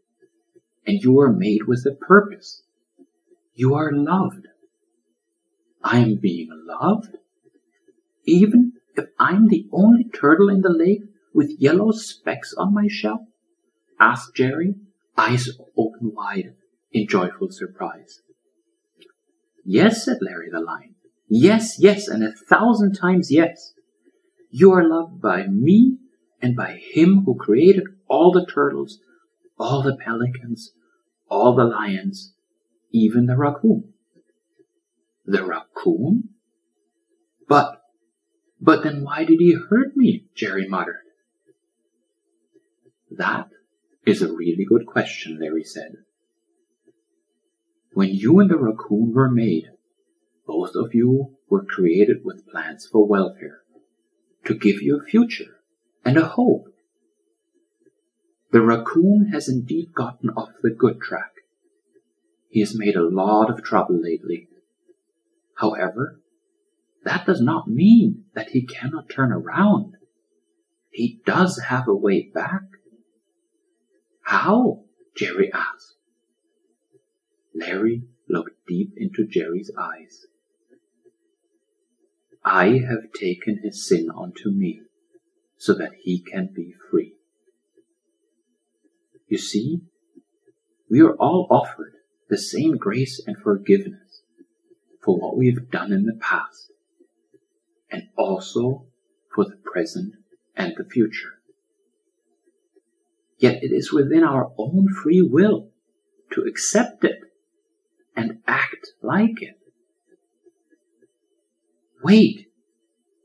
and 0.85 1.01
you 1.01 1.17
are 1.21 1.31
made 1.31 1.63
with 1.65 1.85
a 1.89 1.95
purpose. 1.95 2.63
You 3.53 3.73
are 3.75 3.89
loved. 3.93 4.47
I 5.81 5.99
am 5.99 6.17
being 6.17 6.49
loved? 6.51 7.15
Even 8.25 8.73
if 8.97 9.05
I'm 9.17 9.47
the 9.47 9.65
only 9.71 10.03
turtle 10.03 10.49
in 10.49 10.59
the 10.59 10.75
lake 10.77 11.03
with 11.33 11.55
yellow 11.57 11.91
specks 11.91 12.53
on 12.53 12.73
my 12.73 12.89
shell? 12.89 13.27
asked 13.97 14.35
Jerry, 14.35 14.75
eyes 15.17 15.51
open 15.77 16.11
wide 16.13 16.53
in 16.91 17.07
joyful 17.07 17.49
surprise. 17.49 18.21
Yes, 19.69 20.05
said 20.05 20.19
Larry 20.21 20.47
the 20.49 20.61
lion. 20.61 20.95
Yes, 21.27 21.75
yes, 21.77 22.07
and 22.07 22.23
a 22.23 22.31
thousand 22.31 22.93
times 22.93 23.29
yes. 23.29 23.73
You 24.49 24.71
are 24.71 24.87
loved 24.87 25.21
by 25.21 25.45
me 25.45 25.97
and 26.41 26.55
by 26.55 26.79
him 26.93 27.23
who 27.25 27.35
created 27.35 27.83
all 28.07 28.31
the 28.31 28.45
turtles, 28.45 28.99
all 29.59 29.83
the 29.83 29.97
pelicans, 29.97 30.71
all 31.29 31.53
the 31.53 31.65
lions, 31.65 32.33
even 32.93 33.25
the 33.25 33.35
raccoon. 33.35 33.91
The 35.25 35.43
raccoon? 35.43 36.29
But, 37.49 37.81
but 38.61 38.83
then 38.83 39.03
why 39.03 39.25
did 39.25 39.41
he 39.41 39.57
hurt 39.69 39.97
me? 39.97 40.27
Jerry 40.33 40.65
muttered. 40.65 41.01
That 43.11 43.49
is 44.05 44.21
a 44.21 44.31
really 44.31 44.63
good 44.63 44.85
question, 44.85 45.39
Larry 45.41 45.65
said. 45.65 45.97
When 47.97 48.13
you 48.13 48.39
and 48.39 48.47
the 48.47 48.59
raccoon 48.59 49.11
were 49.11 49.27
made, 49.27 49.71
both 50.45 50.75
of 50.75 50.93
you 50.93 51.35
were 51.49 51.65
created 51.65 52.17
with 52.23 52.47
plans 52.47 52.85
for 52.85 53.07
welfare, 53.07 53.61
to 54.45 54.53
give 54.53 54.83
you 54.83 54.99
a 54.99 55.03
future 55.03 55.61
and 56.05 56.15
a 56.15 56.27
hope. 56.27 56.67
The 58.51 58.61
raccoon 58.61 59.29
has 59.33 59.49
indeed 59.49 59.95
gotten 59.95 60.29
off 60.29 60.51
the 60.61 60.69
good 60.69 61.01
track. 61.01 61.31
He 62.51 62.59
has 62.59 62.77
made 62.77 62.95
a 62.95 63.01
lot 63.01 63.49
of 63.49 63.63
trouble 63.63 63.99
lately. 63.99 64.47
However, 65.55 66.21
that 67.03 67.25
does 67.25 67.41
not 67.41 67.67
mean 67.67 68.25
that 68.35 68.51
he 68.51 68.61
cannot 68.61 69.09
turn 69.09 69.31
around. 69.31 69.95
He 70.91 71.19
does 71.25 71.63
have 71.69 71.87
a 71.87 71.95
way 71.95 72.29
back. 72.31 72.61
How? 74.21 74.83
Jerry 75.15 75.51
asked. 75.51 75.96
Larry 77.57 78.03
looked 78.29 78.67
deep 78.67 78.93
into 78.97 79.25
Jerry's 79.25 79.71
eyes. 79.77 80.27
I 82.45 82.79
have 82.87 83.11
taken 83.13 83.59
his 83.63 83.85
sin 83.87 84.09
onto 84.09 84.51
me 84.51 84.81
so 85.57 85.73
that 85.73 85.91
he 85.99 86.19
can 86.19 86.49
be 86.53 86.73
free. 86.89 87.13
You 89.27 89.37
see, 89.37 89.81
we 90.89 91.01
are 91.01 91.15
all 91.15 91.47
offered 91.49 91.95
the 92.29 92.37
same 92.37 92.77
grace 92.77 93.21
and 93.25 93.37
forgiveness 93.37 94.21
for 95.01 95.17
what 95.17 95.35
we 95.35 95.51
have 95.51 95.71
done 95.71 95.91
in 95.91 96.05
the 96.05 96.17
past 96.21 96.71
and 97.89 98.03
also 98.17 98.85
for 99.33 99.45
the 99.45 99.57
present 99.63 100.13
and 100.55 100.73
the 100.77 100.85
future. 100.85 101.39
Yet 103.39 103.63
it 103.63 103.71
is 103.71 103.91
within 103.91 104.23
our 104.23 104.51
own 104.57 104.87
free 104.89 105.21
will 105.21 105.69
to 106.31 106.41
accept 106.41 107.03
it 107.03 107.19
and 108.17 108.39
act 108.47 108.87
like 109.03 109.41
it. 109.41 109.59
Wait, 112.03 112.47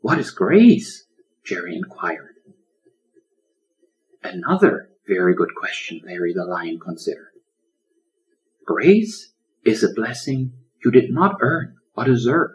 what 0.02 0.18
is 0.18 0.30
grace? 0.30 1.06
Jerry 1.44 1.74
inquired. 1.74 2.34
Another 4.22 4.90
very 5.08 5.34
good 5.34 5.54
question 5.56 6.02
Larry 6.04 6.34
the 6.34 6.44
Lion 6.44 6.78
considered. 6.78 7.32
Grace 8.64 9.32
is 9.64 9.82
a 9.82 9.92
blessing 9.92 10.52
you 10.84 10.90
did 10.90 11.10
not 11.10 11.38
earn 11.40 11.76
or 11.96 12.04
deserve. 12.04 12.50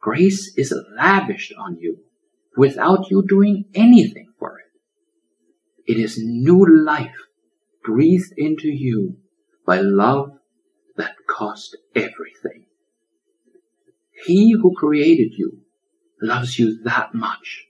Grace 0.00 0.52
is 0.56 0.74
lavished 0.96 1.54
on 1.56 1.78
you 1.78 1.98
without 2.56 3.10
you 3.10 3.24
doing 3.26 3.64
anything 3.74 4.28
for 4.38 4.58
it. 4.58 5.92
It 5.92 5.98
is 5.98 6.18
new 6.18 6.66
life 6.84 7.28
breathed 7.84 8.32
into 8.36 8.68
you 8.68 9.16
by 9.66 9.80
love 9.80 10.38
that 10.96 11.14
cost 11.28 11.76
everything. 11.94 12.66
He 14.26 14.52
who 14.52 14.74
created 14.74 15.32
you 15.36 15.60
loves 16.20 16.58
you 16.58 16.82
that 16.84 17.14
much. 17.14 17.66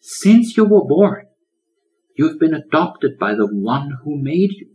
Since 0.00 0.56
you 0.56 0.64
were 0.64 0.84
born, 0.84 1.26
you 2.14 2.28
have 2.28 2.38
been 2.38 2.54
adopted 2.54 3.18
by 3.18 3.34
the 3.34 3.46
one 3.46 3.98
who 4.02 4.16
made 4.16 4.52
you, 4.52 4.68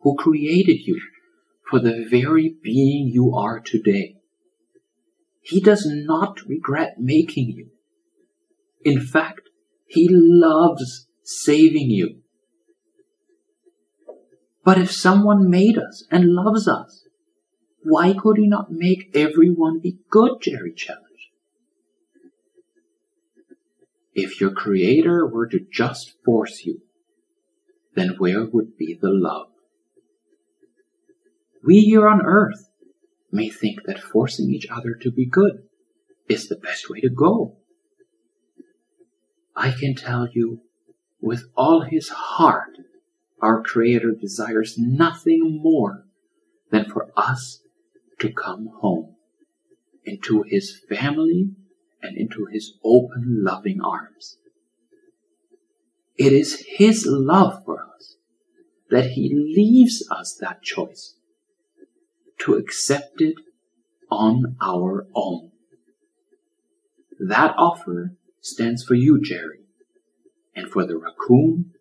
who 0.00 0.16
created 0.16 0.86
you 0.86 1.00
for 1.68 1.78
the 1.78 2.06
very 2.08 2.56
being 2.62 3.08
you 3.08 3.34
are 3.34 3.60
today. 3.60 4.16
He 5.42 5.60
does 5.60 5.86
not 5.86 6.40
regret 6.46 6.94
making 6.98 7.50
you. 7.50 7.70
In 8.84 9.00
fact, 9.00 9.50
he 9.86 10.08
loves 10.10 11.06
saving 11.22 11.90
you 11.90 12.21
but 14.64 14.78
if 14.78 14.92
someone 14.92 15.50
made 15.50 15.76
us 15.76 16.04
and 16.10 16.34
loves 16.34 16.68
us, 16.68 17.04
why 17.82 18.12
could 18.12 18.36
he 18.36 18.46
not 18.46 18.70
make 18.70 19.10
everyone 19.14 19.80
be 19.80 19.98
good? 20.08 20.40
Jerry 20.40 20.72
challenged. 20.72 21.08
If 24.14 24.40
your 24.40 24.52
creator 24.52 25.26
were 25.26 25.48
to 25.48 25.58
just 25.70 26.12
force 26.24 26.64
you, 26.64 26.82
then 27.94 28.16
where 28.18 28.44
would 28.44 28.76
be 28.76 28.96
the 29.00 29.10
love? 29.10 29.48
We 31.64 31.80
here 31.80 32.08
on 32.08 32.22
earth 32.22 32.68
may 33.30 33.48
think 33.48 33.84
that 33.84 33.98
forcing 33.98 34.50
each 34.50 34.66
other 34.70 34.94
to 34.94 35.10
be 35.10 35.26
good 35.26 35.62
is 36.28 36.48
the 36.48 36.56
best 36.56 36.90
way 36.90 37.00
to 37.00 37.08
go. 37.08 37.56
I 39.56 39.70
can 39.70 39.94
tell 39.94 40.28
you 40.32 40.60
with 41.20 41.44
all 41.56 41.82
his 41.82 42.08
heart 42.08 42.76
our 43.42 43.60
Creator 43.60 44.12
desires 44.12 44.78
nothing 44.78 45.60
more 45.60 46.04
than 46.70 46.84
for 46.84 47.10
us 47.16 47.60
to 48.20 48.32
come 48.32 48.70
home 48.80 49.16
into 50.04 50.42
His 50.42 50.80
family 50.88 51.50
and 52.00 52.16
into 52.16 52.46
His 52.46 52.74
open, 52.84 53.42
loving 53.42 53.80
arms. 53.82 54.38
It 56.16 56.32
is 56.32 56.64
His 56.66 57.04
love 57.04 57.64
for 57.64 57.84
us 57.96 58.16
that 58.90 59.10
He 59.12 59.28
leaves 59.28 60.06
us 60.08 60.36
that 60.40 60.62
choice 60.62 61.16
to 62.38 62.54
accept 62.54 63.20
it 63.20 63.36
on 64.10 64.56
our 64.62 65.06
own. 65.14 65.50
That 67.18 67.54
offer 67.56 68.14
stands 68.40 68.84
for 68.84 68.94
you, 68.94 69.20
Jerry, 69.20 69.60
and 70.54 70.70
for 70.70 70.84
the 70.84 70.96
raccoon 70.96 71.72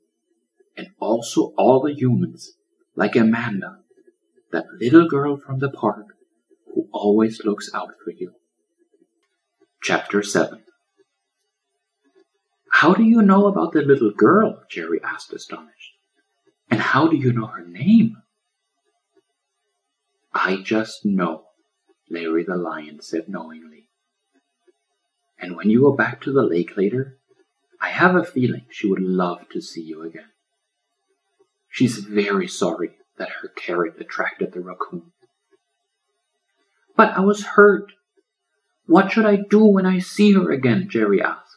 and 0.75 0.89
also 0.99 1.53
all 1.57 1.81
the 1.81 1.93
humans, 1.93 2.53
like 2.95 3.15
Amanda, 3.15 3.79
that 4.51 4.65
little 4.79 5.07
girl 5.07 5.37
from 5.37 5.59
the 5.59 5.69
park 5.69 6.07
who 6.73 6.87
always 6.91 7.43
looks 7.43 7.69
out 7.73 7.93
for 8.03 8.11
you. 8.11 8.33
Chapter 9.83 10.21
7 10.23 10.63
How 12.71 12.93
do 12.93 13.03
you 13.03 13.21
know 13.21 13.47
about 13.47 13.73
the 13.73 13.81
little 13.81 14.11
girl? 14.11 14.63
Jerry 14.69 14.99
asked, 15.03 15.33
astonished. 15.33 15.93
And 16.69 16.79
how 16.79 17.07
do 17.07 17.17
you 17.17 17.33
know 17.33 17.47
her 17.47 17.65
name? 17.65 18.17
I 20.33 20.57
just 20.57 21.05
know, 21.05 21.43
Larry 22.09 22.43
the 22.43 22.55
lion 22.55 23.01
said 23.01 23.27
knowingly. 23.27 23.89
And 25.37 25.57
when 25.57 25.69
you 25.69 25.81
go 25.81 25.93
back 25.93 26.21
to 26.21 26.31
the 26.31 26.43
lake 26.43 26.77
later, 26.77 27.17
I 27.81 27.89
have 27.89 28.15
a 28.15 28.23
feeling 28.23 28.65
she 28.69 28.87
would 28.87 29.01
love 29.01 29.49
to 29.49 29.61
see 29.61 29.81
you 29.81 30.03
again. 30.03 30.29
She's 31.71 31.99
very 31.99 32.47
sorry 32.47 32.91
that 33.17 33.29
her 33.41 33.47
carrot 33.47 33.93
attracted 33.99 34.51
the 34.51 34.59
raccoon. 34.59 35.13
But 36.97 37.17
I 37.17 37.21
was 37.21 37.43
hurt. 37.43 37.93
What 38.85 39.11
should 39.11 39.25
I 39.25 39.37
do 39.37 39.63
when 39.65 39.85
I 39.85 39.99
see 39.99 40.33
her 40.33 40.51
again? 40.51 40.89
Jerry 40.89 41.21
asked. 41.21 41.47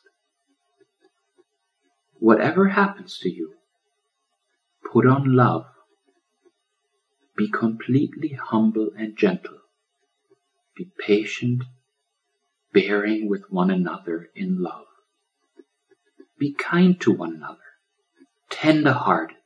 Whatever 2.21 2.69
happens 2.69 3.19
to 3.19 3.29
you, 3.29 3.55
put 4.91 5.05
on 5.05 5.35
love. 5.35 5.67
Be 7.37 7.51
completely 7.51 8.39
humble 8.41 8.91
and 8.97 9.19
gentle. 9.19 9.59
Be 10.77 10.91
patient, 10.99 11.65
bearing 12.73 13.29
with 13.29 13.43
one 13.51 13.71
another 13.71 14.29
in 14.37 14.63
love. 14.63 14.87
Be 16.39 16.55
kind 16.55 17.01
to 17.01 17.13
one 17.13 17.35
another, 17.35 17.59
tender 18.49 18.93
hearted, 18.93 19.37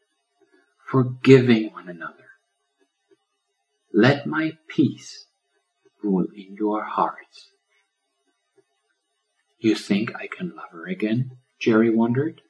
forgiving 0.88 1.70
one 1.72 1.88
another. 1.88 2.14
Let 3.92 4.26
my 4.26 4.52
peace 4.68 5.26
rule 6.02 6.26
in 6.34 6.56
your 6.58 6.84
hearts. 6.84 7.50
You 9.58 9.74
think 9.74 10.14
I 10.14 10.28
can 10.28 10.54
love 10.56 10.70
her 10.72 10.86
again? 10.86 11.32
Jerry 11.60 11.94
wondered. 11.94 12.40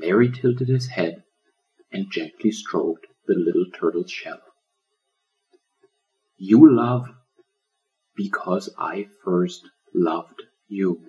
Larry 0.00 0.30
tilted 0.30 0.68
his 0.68 0.88
head 0.88 1.22
and 1.90 2.10
gently 2.10 2.52
stroked 2.52 3.06
the 3.26 3.34
little 3.34 3.66
turtle's 3.74 4.10
shell. 4.10 4.40
You 6.36 6.74
love 6.74 7.08
because 8.14 8.72
I 8.78 9.08
first 9.24 9.62
loved 9.94 10.42
you. 10.68 11.00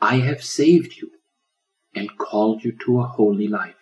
I 0.00 0.16
have 0.16 0.42
saved 0.42 0.96
you 0.96 1.10
and 1.98 2.16
called 2.16 2.64
you 2.64 2.72
to 2.84 3.00
a 3.00 3.06
holy 3.06 3.48
life, 3.48 3.74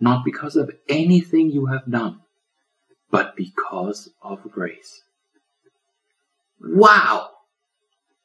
not 0.00 0.24
because 0.24 0.56
of 0.56 0.70
anything 0.88 1.50
you 1.50 1.66
have 1.66 1.90
done, 1.90 2.20
but 3.10 3.36
because 3.36 4.10
of 4.22 4.50
grace. 4.50 5.02
Wow! 6.60 7.30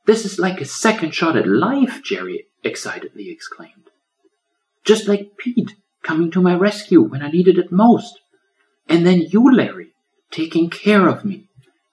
This 0.05 0.25
is 0.25 0.39
like 0.39 0.59
a 0.59 0.65
second 0.65 1.13
shot 1.13 1.37
at 1.37 1.47
life, 1.47 2.01
Jerry 2.03 2.47
excitedly 2.63 3.29
exclaimed. 3.29 3.89
Just 4.83 5.07
like 5.07 5.37
Pete 5.37 5.75
coming 6.01 6.31
to 6.31 6.41
my 6.41 6.55
rescue 6.55 7.01
when 7.01 7.21
I 7.21 7.31
needed 7.31 7.57
it 7.57 7.71
most. 7.71 8.19
And 8.87 9.05
then 9.05 9.21
you, 9.21 9.53
Larry, 9.53 9.93
taking 10.31 10.69
care 10.69 11.07
of 11.07 11.23
me, 11.23 11.47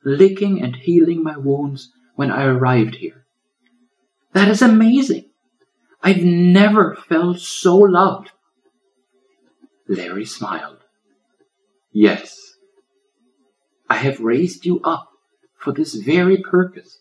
licking 0.05 0.61
and 0.63 0.75
healing 0.75 1.23
my 1.23 1.37
wounds 1.37 1.93
when 2.17 2.31
I 2.31 2.45
arrived 2.45 2.97
here. 2.97 3.25
That 4.33 4.49
is 4.49 4.63
amazing. 4.63 5.30
I've 6.03 6.23
never 6.23 6.95
felt 6.95 7.41
so 7.41 7.77
loved. 7.77 8.31
Larry 9.89 10.25
smiled. 10.25 10.79
Yes, 11.93 12.55
I 13.89 13.97
have 13.97 14.21
raised 14.21 14.65
you 14.65 14.81
up 14.81 15.09
for 15.59 15.73
this 15.73 15.95
very 15.95 16.39
purpose, 16.39 17.01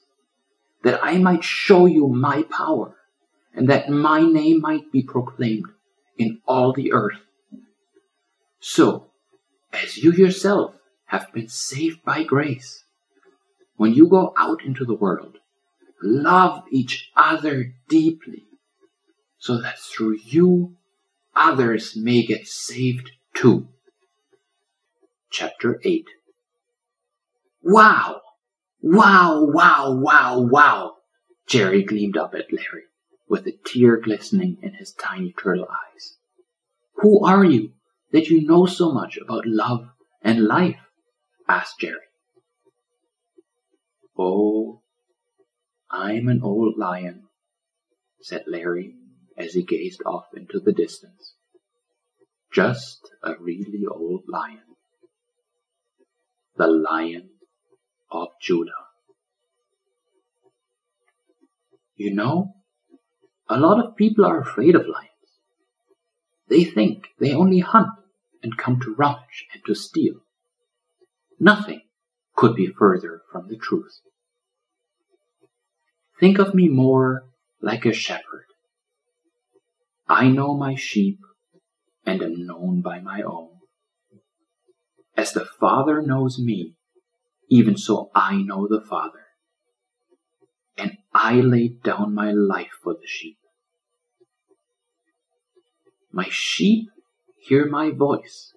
that 0.83 0.99
I 1.03 1.17
might 1.17 1.43
show 1.43 1.85
you 1.85 2.07
my 2.07 2.43
power, 2.43 2.95
and 3.53 3.69
that 3.69 3.89
my 3.89 4.21
name 4.21 4.59
might 4.59 4.91
be 4.91 5.03
proclaimed 5.03 5.67
in 6.17 6.41
all 6.45 6.73
the 6.73 6.91
earth. 6.91 7.21
So, 8.59 9.11
as 9.71 9.97
you 9.97 10.11
yourself 10.11 10.75
have 11.05 11.31
been 11.31 11.47
saved 11.47 12.03
by 12.03 12.23
grace, 12.23 12.83
when 13.77 13.93
you 13.93 14.07
go 14.07 14.33
out 14.37 14.63
into 14.65 14.83
the 14.83 14.95
world, 14.95 15.37
love 16.03 16.63
each 16.69 17.11
other 17.15 17.73
deeply, 17.87 18.43
so 19.39 19.61
that 19.61 19.79
through 19.79 20.17
you 20.25 20.75
others 21.35 21.95
may 21.95 22.25
get 22.25 22.45
saved 22.45 23.11
too. 23.33 23.67
Chapter 25.31 25.79
8 25.83 26.05
Wow! 27.63 28.21
Wow, 28.81 29.43
wow, 29.43 29.91
wow, 29.93 30.39
wow! 30.39 30.95
Jerry 31.47 31.83
gleamed 31.83 32.17
up 32.17 32.33
at 32.33 32.53
Larry, 32.53 32.83
with 33.27 33.47
a 33.47 33.53
tear 33.65 33.97
glistening 33.97 34.57
in 34.61 34.73
his 34.73 34.93
tiny 34.93 35.33
turtle 35.33 35.67
eyes. 35.69 36.17
Who 36.95 37.25
are 37.25 37.43
you 37.43 37.71
that 38.11 38.27
you 38.27 38.45
know 38.45 38.65
so 38.65 38.91
much 38.91 39.17
about 39.17 39.45
love 39.45 39.89
and 40.21 40.45
life? 40.45 40.79
asked 41.47 41.79
Jerry. 41.79 41.95
Oh, 44.17 44.81
I'm 45.89 46.27
an 46.27 46.41
old 46.43 46.77
lion, 46.77 47.23
said 48.21 48.43
Larry 48.47 48.95
as 49.39 49.53
he 49.53 49.63
gazed 49.63 50.01
off 50.05 50.25
into 50.35 50.59
the 50.59 50.73
distance. 50.73 51.33
Just 52.51 53.09
a 53.23 53.33
really 53.39 53.85
old 53.89 54.23
lion. 54.27 54.59
The 56.57 56.67
lion 56.67 57.29
of 58.11 58.27
Judah. 58.41 58.71
You 61.95 62.13
know, 62.13 62.55
a 63.47 63.57
lot 63.57 63.83
of 63.83 63.95
people 63.95 64.25
are 64.25 64.41
afraid 64.41 64.75
of 64.75 64.87
lions. 64.87 65.09
They 66.49 66.63
think 66.63 67.07
they 67.19 67.33
only 67.33 67.59
hunt 67.59 67.89
and 68.43 68.57
come 68.57 68.79
to 68.81 68.95
rummage 68.95 69.45
and 69.53 69.63
to 69.65 69.75
steal. 69.75 70.15
Nothing 71.39 71.81
could 72.35 72.55
be 72.55 72.67
further 72.67 73.21
from 73.31 73.47
the 73.47 73.57
truth. 73.57 73.99
Think 76.19 76.39
of 76.39 76.53
me 76.53 76.67
more 76.67 77.23
like 77.61 77.85
a 77.85 77.93
shepherd. 77.93 78.48
I 80.09 80.27
know 80.27 80.57
my 80.57 80.73
sheep 80.73 81.19
and 82.03 82.23
am 82.23 82.47
known 82.47 82.81
by 82.81 82.99
my 82.99 83.21
own. 83.21 83.49
As 85.15 85.33
the 85.33 85.45
Father 85.45 86.01
knows 86.01 86.39
me, 86.39 86.73
even 87.47 87.77
so 87.77 88.09
I 88.15 88.37
know 88.37 88.67
the 88.67 88.81
Father. 88.81 89.27
And 90.77 90.97
I 91.13 91.35
laid 91.35 91.83
down 91.83 92.15
my 92.15 92.31
life 92.31 92.71
for 92.81 92.93
the 92.93 93.05
sheep. 93.05 93.37
My 96.11 96.27
sheep 96.31 96.89
hear 97.37 97.67
my 97.67 97.91
voice, 97.91 98.53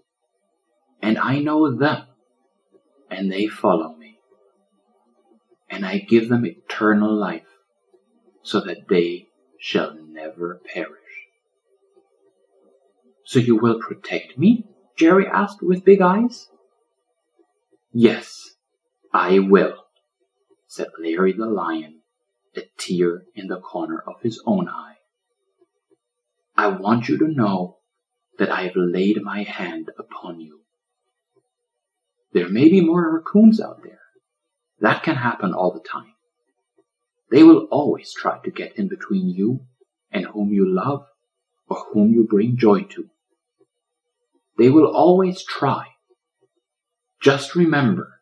and 1.02 1.18
I 1.18 1.40
know 1.40 1.70
them, 1.76 2.06
and 3.10 3.30
they 3.30 3.46
follow 3.46 3.94
me. 3.96 4.16
And 5.68 5.84
I 5.84 5.98
give 5.98 6.30
them 6.30 6.46
eternal 6.46 7.14
life, 7.14 7.58
so 8.42 8.60
that 8.60 8.88
they 8.88 9.26
shall 9.58 9.94
never 9.94 10.60
perish. 10.72 11.01
So 13.32 13.38
you 13.38 13.56
will 13.56 13.80
protect 13.80 14.36
me? 14.36 14.66
Jerry 14.98 15.26
asked 15.26 15.62
with 15.62 15.86
big 15.86 16.02
eyes. 16.02 16.48
Yes, 17.90 18.50
I 19.10 19.38
will, 19.38 19.86
said 20.66 20.88
Larry 21.02 21.32
the 21.32 21.46
lion, 21.46 22.02
a 22.54 22.64
tear 22.76 23.22
in 23.34 23.46
the 23.46 23.58
corner 23.58 24.04
of 24.06 24.20
his 24.20 24.42
own 24.44 24.68
eye. 24.68 24.96
I 26.58 26.66
want 26.76 27.08
you 27.08 27.16
to 27.20 27.26
know 27.26 27.78
that 28.38 28.50
I 28.50 28.64
have 28.64 28.76
laid 28.76 29.22
my 29.22 29.44
hand 29.44 29.90
upon 29.98 30.40
you. 30.40 30.60
There 32.34 32.50
may 32.50 32.68
be 32.68 32.82
more 32.82 33.16
raccoons 33.16 33.62
out 33.62 33.82
there. 33.82 34.00
That 34.80 35.02
can 35.02 35.16
happen 35.16 35.54
all 35.54 35.72
the 35.72 35.88
time. 35.88 36.12
They 37.30 37.42
will 37.42 37.66
always 37.70 38.12
try 38.12 38.40
to 38.44 38.50
get 38.50 38.76
in 38.76 38.88
between 38.88 39.30
you 39.30 39.60
and 40.10 40.26
whom 40.26 40.52
you 40.52 40.68
love 40.68 41.06
or 41.66 41.82
whom 41.94 42.12
you 42.12 42.26
bring 42.28 42.58
joy 42.58 42.82
to. 42.82 43.08
They 44.58 44.70
will 44.70 44.86
always 44.86 45.44
try. 45.44 45.86
Just 47.20 47.54
remember 47.54 48.20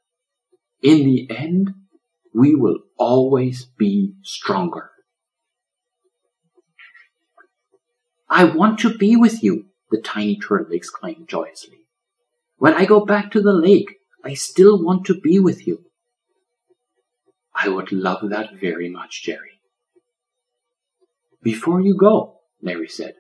in 0.83 1.05
the 1.05 1.29
end, 1.31 1.71
we 2.35 2.55
will 2.55 2.79
always 2.99 3.67
be 3.79 4.15
stronger. 4.23 4.91
I 8.29 8.45
want 8.45 8.79
to 8.81 8.97
be 8.97 9.17
with 9.17 9.43
you, 9.43 9.67
the 9.91 10.01
tiny 10.01 10.39
turtle 10.39 10.73
exclaimed 10.73 11.29
joyously. 11.29 11.81
When 12.57 12.75
I 12.75 12.85
go 12.85 13.05
back 13.05 13.33
to 13.33 13.41
the 13.41 13.53
lake, 13.53 13.97
I 14.25 14.35
still 14.35 14.83
want 14.83 15.07
to 15.07 15.19
be 15.19 15.39
with 15.41 15.67
you. 15.67 15.85
I 17.55 17.69
would 17.69 17.91
love 17.91 18.31
that 18.31 18.55
very 18.55 18.89
much, 18.89 19.23
Jerry. 19.25 19.61
Before 21.43 21.81
you 21.81 21.97
go, 21.97 22.41
Larry 22.63 22.89
said, 22.89 23.15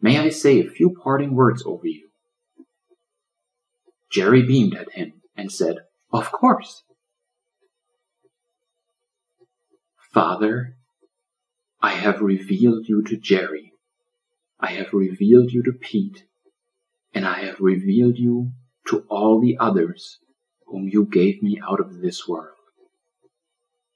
may 0.00 0.18
I 0.18 0.28
say 0.28 0.60
a 0.60 0.70
few 0.70 0.94
parting 1.02 1.34
words 1.34 1.64
over 1.66 1.86
you? 1.86 2.07
Jerry 4.10 4.42
beamed 4.42 4.74
at 4.74 4.92
him 4.92 5.12
and 5.36 5.52
said, 5.52 5.76
of 6.12 6.32
course. 6.32 6.82
Father, 10.12 10.76
I 11.82 11.90
have 11.90 12.20
revealed 12.20 12.88
you 12.88 13.02
to 13.04 13.16
Jerry. 13.16 13.72
I 14.58 14.72
have 14.72 14.92
revealed 14.92 15.52
you 15.52 15.62
to 15.64 15.72
Pete. 15.72 16.24
And 17.14 17.26
I 17.26 17.44
have 17.44 17.60
revealed 17.60 18.18
you 18.18 18.52
to 18.88 19.04
all 19.08 19.40
the 19.40 19.56
others 19.60 20.18
whom 20.66 20.88
you 20.88 21.04
gave 21.04 21.42
me 21.42 21.60
out 21.66 21.80
of 21.80 22.00
this 22.00 22.26
world. 22.26 22.56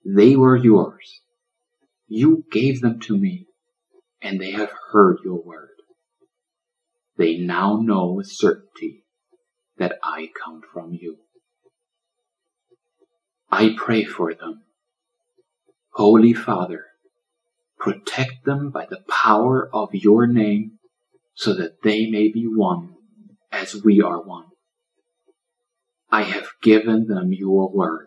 They 0.04 0.36
were 0.36 0.56
yours. 0.56 1.20
You 2.08 2.44
gave 2.50 2.80
them 2.80 3.00
to 3.00 3.16
me, 3.16 3.46
and 4.20 4.40
they 4.40 4.50
have 4.50 4.72
heard 4.90 5.18
your 5.24 5.42
word. 5.42 5.70
They 7.16 7.38
now 7.38 7.80
know 7.80 8.12
with 8.12 8.26
certainty 8.26 9.01
that 9.82 9.98
I 10.04 10.28
come 10.40 10.60
from 10.72 10.92
you. 10.92 11.16
I 13.50 13.74
pray 13.76 14.04
for 14.04 14.32
them. 14.32 14.62
Holy 15.94 16.32
Father, 16.32 16.84
protect 17.80 18.44
them 18.44 18.70
by 18.70 18.86
the 18.88 19.00
power 19.08 19.68
of 19.74 19.88
your 19.92 20.28
name 20.28 20.78
so 21.34 21.52
that 21.56 21.82
they 21.82 22.06
may 22.06 22.30
be 22.30 22.44
one 22.44 22.94
as 23.50 23.82
we 23.82 24.00
are 24.00 24.22
one. 24.22 24.44
I 26.12 26.22
have 26.22 26.50
given 26.62 27.08
them 27.08 27.32
your 27.32 27.68
word. 27.68 28.06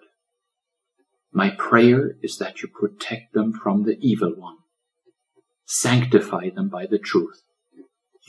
My 1.34 1.50
prayer 1.50 2.16
is 2.24 2.38
that 2.38 2.62
you 2.62 2.70
protect 2.70 3.34
them 3.34 3.52
from 3.52 3.84
the 3.84 3.98
evil 4.00 4.32
one. 4.38 4.60
Sanctify 5.66 6.52
them 6.52 6.70
by 6.70 6.86
the 6.86 7.00
truth. 7.00 7.42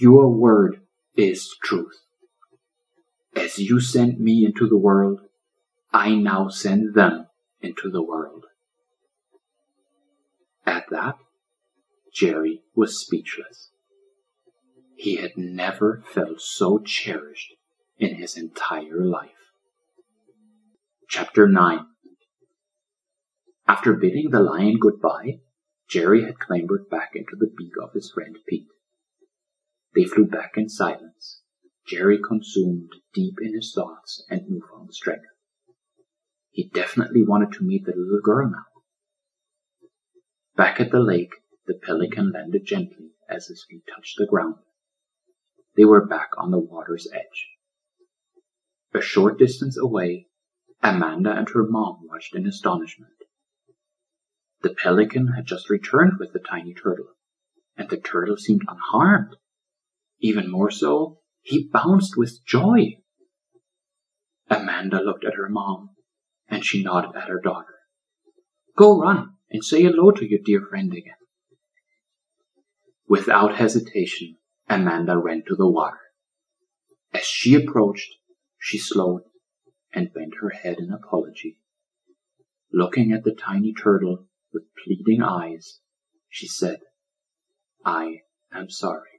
Your 0.01 0.31
word 0.31 0.81
is 1.17 1.49
truth. 1.63 2.06
As 3.37 3.59
you 3.59 3.81
sent 3.81 4.19
me 4.19 4.47
into 4.47 4.67
the 4.67 4.79
world, 4.79 5.21
I 5.93 6.15
now 6.15 6.49
send 6.49 6.95
them 6.95 7.27
into 7.61 7.91
the 7.91 8.03
world. 8.03 8.47
At 10.65 10.87
that, 10.91 11.17
Jerry 12.15 12.63
was 12.75 12.99
speechless. 12.99 13.73
He 14.97 15.17
had 15.17 15.37
never 15.37 16.03
felt 16.15 16.41
so 16.41 16.79
cherished 16.79 17.53
in 17.99 18.15
his 18.15 18.39
entire 18.39 19.05
life. 19.05 19.31
Chapter 21.07 21.47
9 21.47 21.87
After 23.69 23.93
bidding 23.93 24.31
the 24.31 24.41
lion 24.41 24.79
goodbye, 24.81 25.41
Jerry 25.89 26.25
had 26.25 26.39
clambered 26.39 26.89
back 26.91 27.11
into 27.15 27.37
the 27.39 27.53
beak 27.55 27.75
of 27.83 27.93
his 27.93 28.11
friend 28.11 28.39
Pete. 28.49 28.69
They 29.95 30.05
flew 30.05 30.25
back 30.25 30.53
in 30.57 30.71
silence, 30.71 31.43
Jerry 31.87 32.19
consumed 32.21 32.91
deep 33.15 33.35
in 33.41 33.55
his 33.55 33.73
thoughts 33.73 34.25
and 34.29 34.43
newfound 34.49 34.93
strength. 34.93 35.27
He 36.51 36.69
definitely 36.69 37.23
wanted 37.23 37.53
to 37.53 37.65
meet 37.65 37.85
the 37.85 37.93
little 37.95 38.21
girl 38.21 38.51
now. 38.51 38.65
Back 40.57 40.81
at 40.81 40.91
the 40.91 41.01
lake, 41.01 41.33
the 41.67 41.75
pelican 41.75 42.33
landed 42.33 42.65
gently 42.65 43.11
as 43.29 43.47
his 43.47 43.65
feet 43.69 43.83
touched 43.95 44.17
the 44.19 44.27
ground. 44.27 44.57
They 45.77 45.85
were 45.85 46.07
back 46.07 46.31
on 46.39 46.51
the 46.51 46.59
water's 46.59 47.07
edge. 47.13 47.51
A 48.95 49.01
short 49.01 49.39
distance 49.39 49.79
away, 49.79 50.27
Amanda 50.83 51.31
and 51.31 51.49
her 51.51 51.65
mom 51.65 52.07
watched 52.09 52.35
in 52.35 52.47
astonishment. 52.47 53.13
The 54.63 54.75
pelican 54.75 55.29
had 55.37 55.45
just 55.47 55.69
returned 55.69 56.15
with 56.19 56.33
the 56.33 56.41
tiny 56.41 56.73
turtle, 56.73 57.11
and 57.77 57.89
the 57.91 57.99
turtle 57.99 58.39
seemed 58.39 58.63
unharmed. 58.67 59.37
Even 60.19 60.51
more 60.51 60.71
so, 60.71 61.21
he 61.47 61.69
bounced 61.73 62.15
with 62.17 62.45
joy. 62.45 62.97
Amanda 64.51 65.01
looked 65.01 65.25
at 65.25 65.35
her 65.35 65.49
mom, 65.49 65.91
and 66.49 66.65
she 66.65 66.83
nodded 66.83 67.13
at 67.15 67.29
her 67.29 67.41
daughter. 67.41 67.77
Go 68.77 69.01
run 69.01 69.35
and 69.49 69.65
say 69.65 69.83
hello 69.83 70.11
to 70.11 70.29
your 70.29 70.41
dear 70.45 70.61
friend 70.61 70.93
again. 70.93 71.15
Without 73.09 73.55
hesitation, 73.55 74.39
Amanda 74.69 75.17
ran 75.17 75.45
to 75.47 75.55
the 75.55 75.71
water. 75.71 76.01
As 77.15 77.23
she 77.23 77.55
approached, 77.55 78.11
she 78.59 78.77
slowed 78.77 79.23
and 79.95 80.13
bent 80.13 80.35
her 80.41 80.51
head 80.51 80.79
in 80.81 80.93
apology. 80.93 81.61
Looking 82.73 83.13
at 83.13 83.23
the 83.23 83.37
tiny 83.41 83.73
turtle 83.73 84.27
with 84.53 84.65
pleading 84.85 85.23
eyes, 85.23 85.79
she 86.29 86.49
said, 86.49 86.81
I 87.85 88.23
am 88.53 88.69
sorry. 88.69 89.16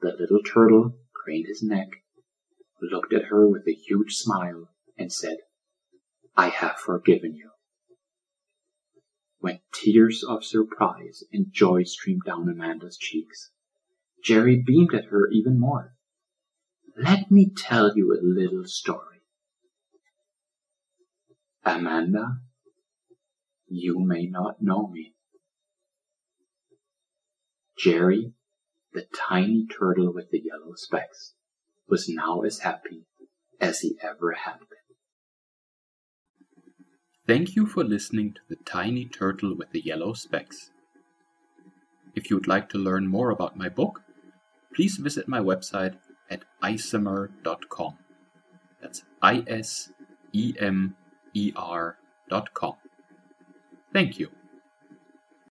The 0.00 0.14
little 0.18 0.42
turtle 0.42 0.98
craned 1.14 1.46
his 1.48 1.62
neck, 1.62 1.88
looked 2.80 3.12
at 3.12 3.26
her 3.26 3.48
with 3.48 3.66
a 3.66 3.72
huge 3.72 4.14
smile, 4.14 4.68
and 4.98 5.12
said, 5.12 5.38
I 6.36 6.48
have 6.48 6.76
forgiven 6.76 7.34
you. 7.34 7.50
When 9.38 9.60
tears 9.72 10.22
of 10.22 10.44
surprise 10.44 11.24
and 11.32 11.52
joy 11.52 11.84
streamed 11.84 12.22
down 12.26 12.48
Amanda's 12.48 12.98
cheeks, 12.98 13.50
Jerry 14.22 14.62
beamed 14.64 14.92
at 14.92 15.06
her 15.06 15.28
even 15.30 15.58
more. 15.58 15.94
Let 16.96 17.30
me 17.30 17.52
tell 17.56 17.96
you 17.96 18.12
a 18.12 18.20
little 18.22 18.64
story. 18.64 19.20
Amanda, 21.64 22.38
you 23.66 23.98
may 24.00 24.26
not 24.26 24.62
know 24.62 24.88
me. 24.88 25.14
Jerry 27.78 28.32
the 28.96 29.06
tiny 29.14 29.66
turtle 29.66 30.10
with 30.10 30.30
the 30.30 30.42
yellow 30.42 30.72
specks 30.74 31.34
was 31.86 32.08
now 32.08 32.40
as 32.40 32.60
happy 32.60 33.04
as 33.60 33.80
he 33.80 33.98
ever 34.02 34.32
had 34.32 34.58
been. 34.58 34.96
Thank 37.26 37.54
you 37.54 37.66
for 37.66 37.84
listening 37.84 38.32
to 38.32 38.40
The 38.48 38.56
Tiny 38.64 39.04
Turtle 39.04 39.54
with 39.54 39.70
the 39.72 39.82
Yellow 39.84 40.14
Specks. 40.14 40.70
If 42.14 42.30
you 42.30 42.36
would 42.36 42.48
like 42.48 42.70
to 42.70 42.78
learn 42.78 43.06
more 43.06 43.28
about 43.28 43.58
my 43.58 43.68
book, 43.68 44.00
please 44.74 44.96
visit 44.96 45.28
my 45.28 45.40
website 45.40 45.98
at 46.30 46.44
isemer.com. 46.62 47.98
That's 48.80 49.02
I 49.20 49.44
S 49.46 49.90
E 50.32 50.54
M 50.58 50.96
E 51.34 51.52
R.com. 51.54 52.76
Thank 53.92 54.18
you. 54.18 54.30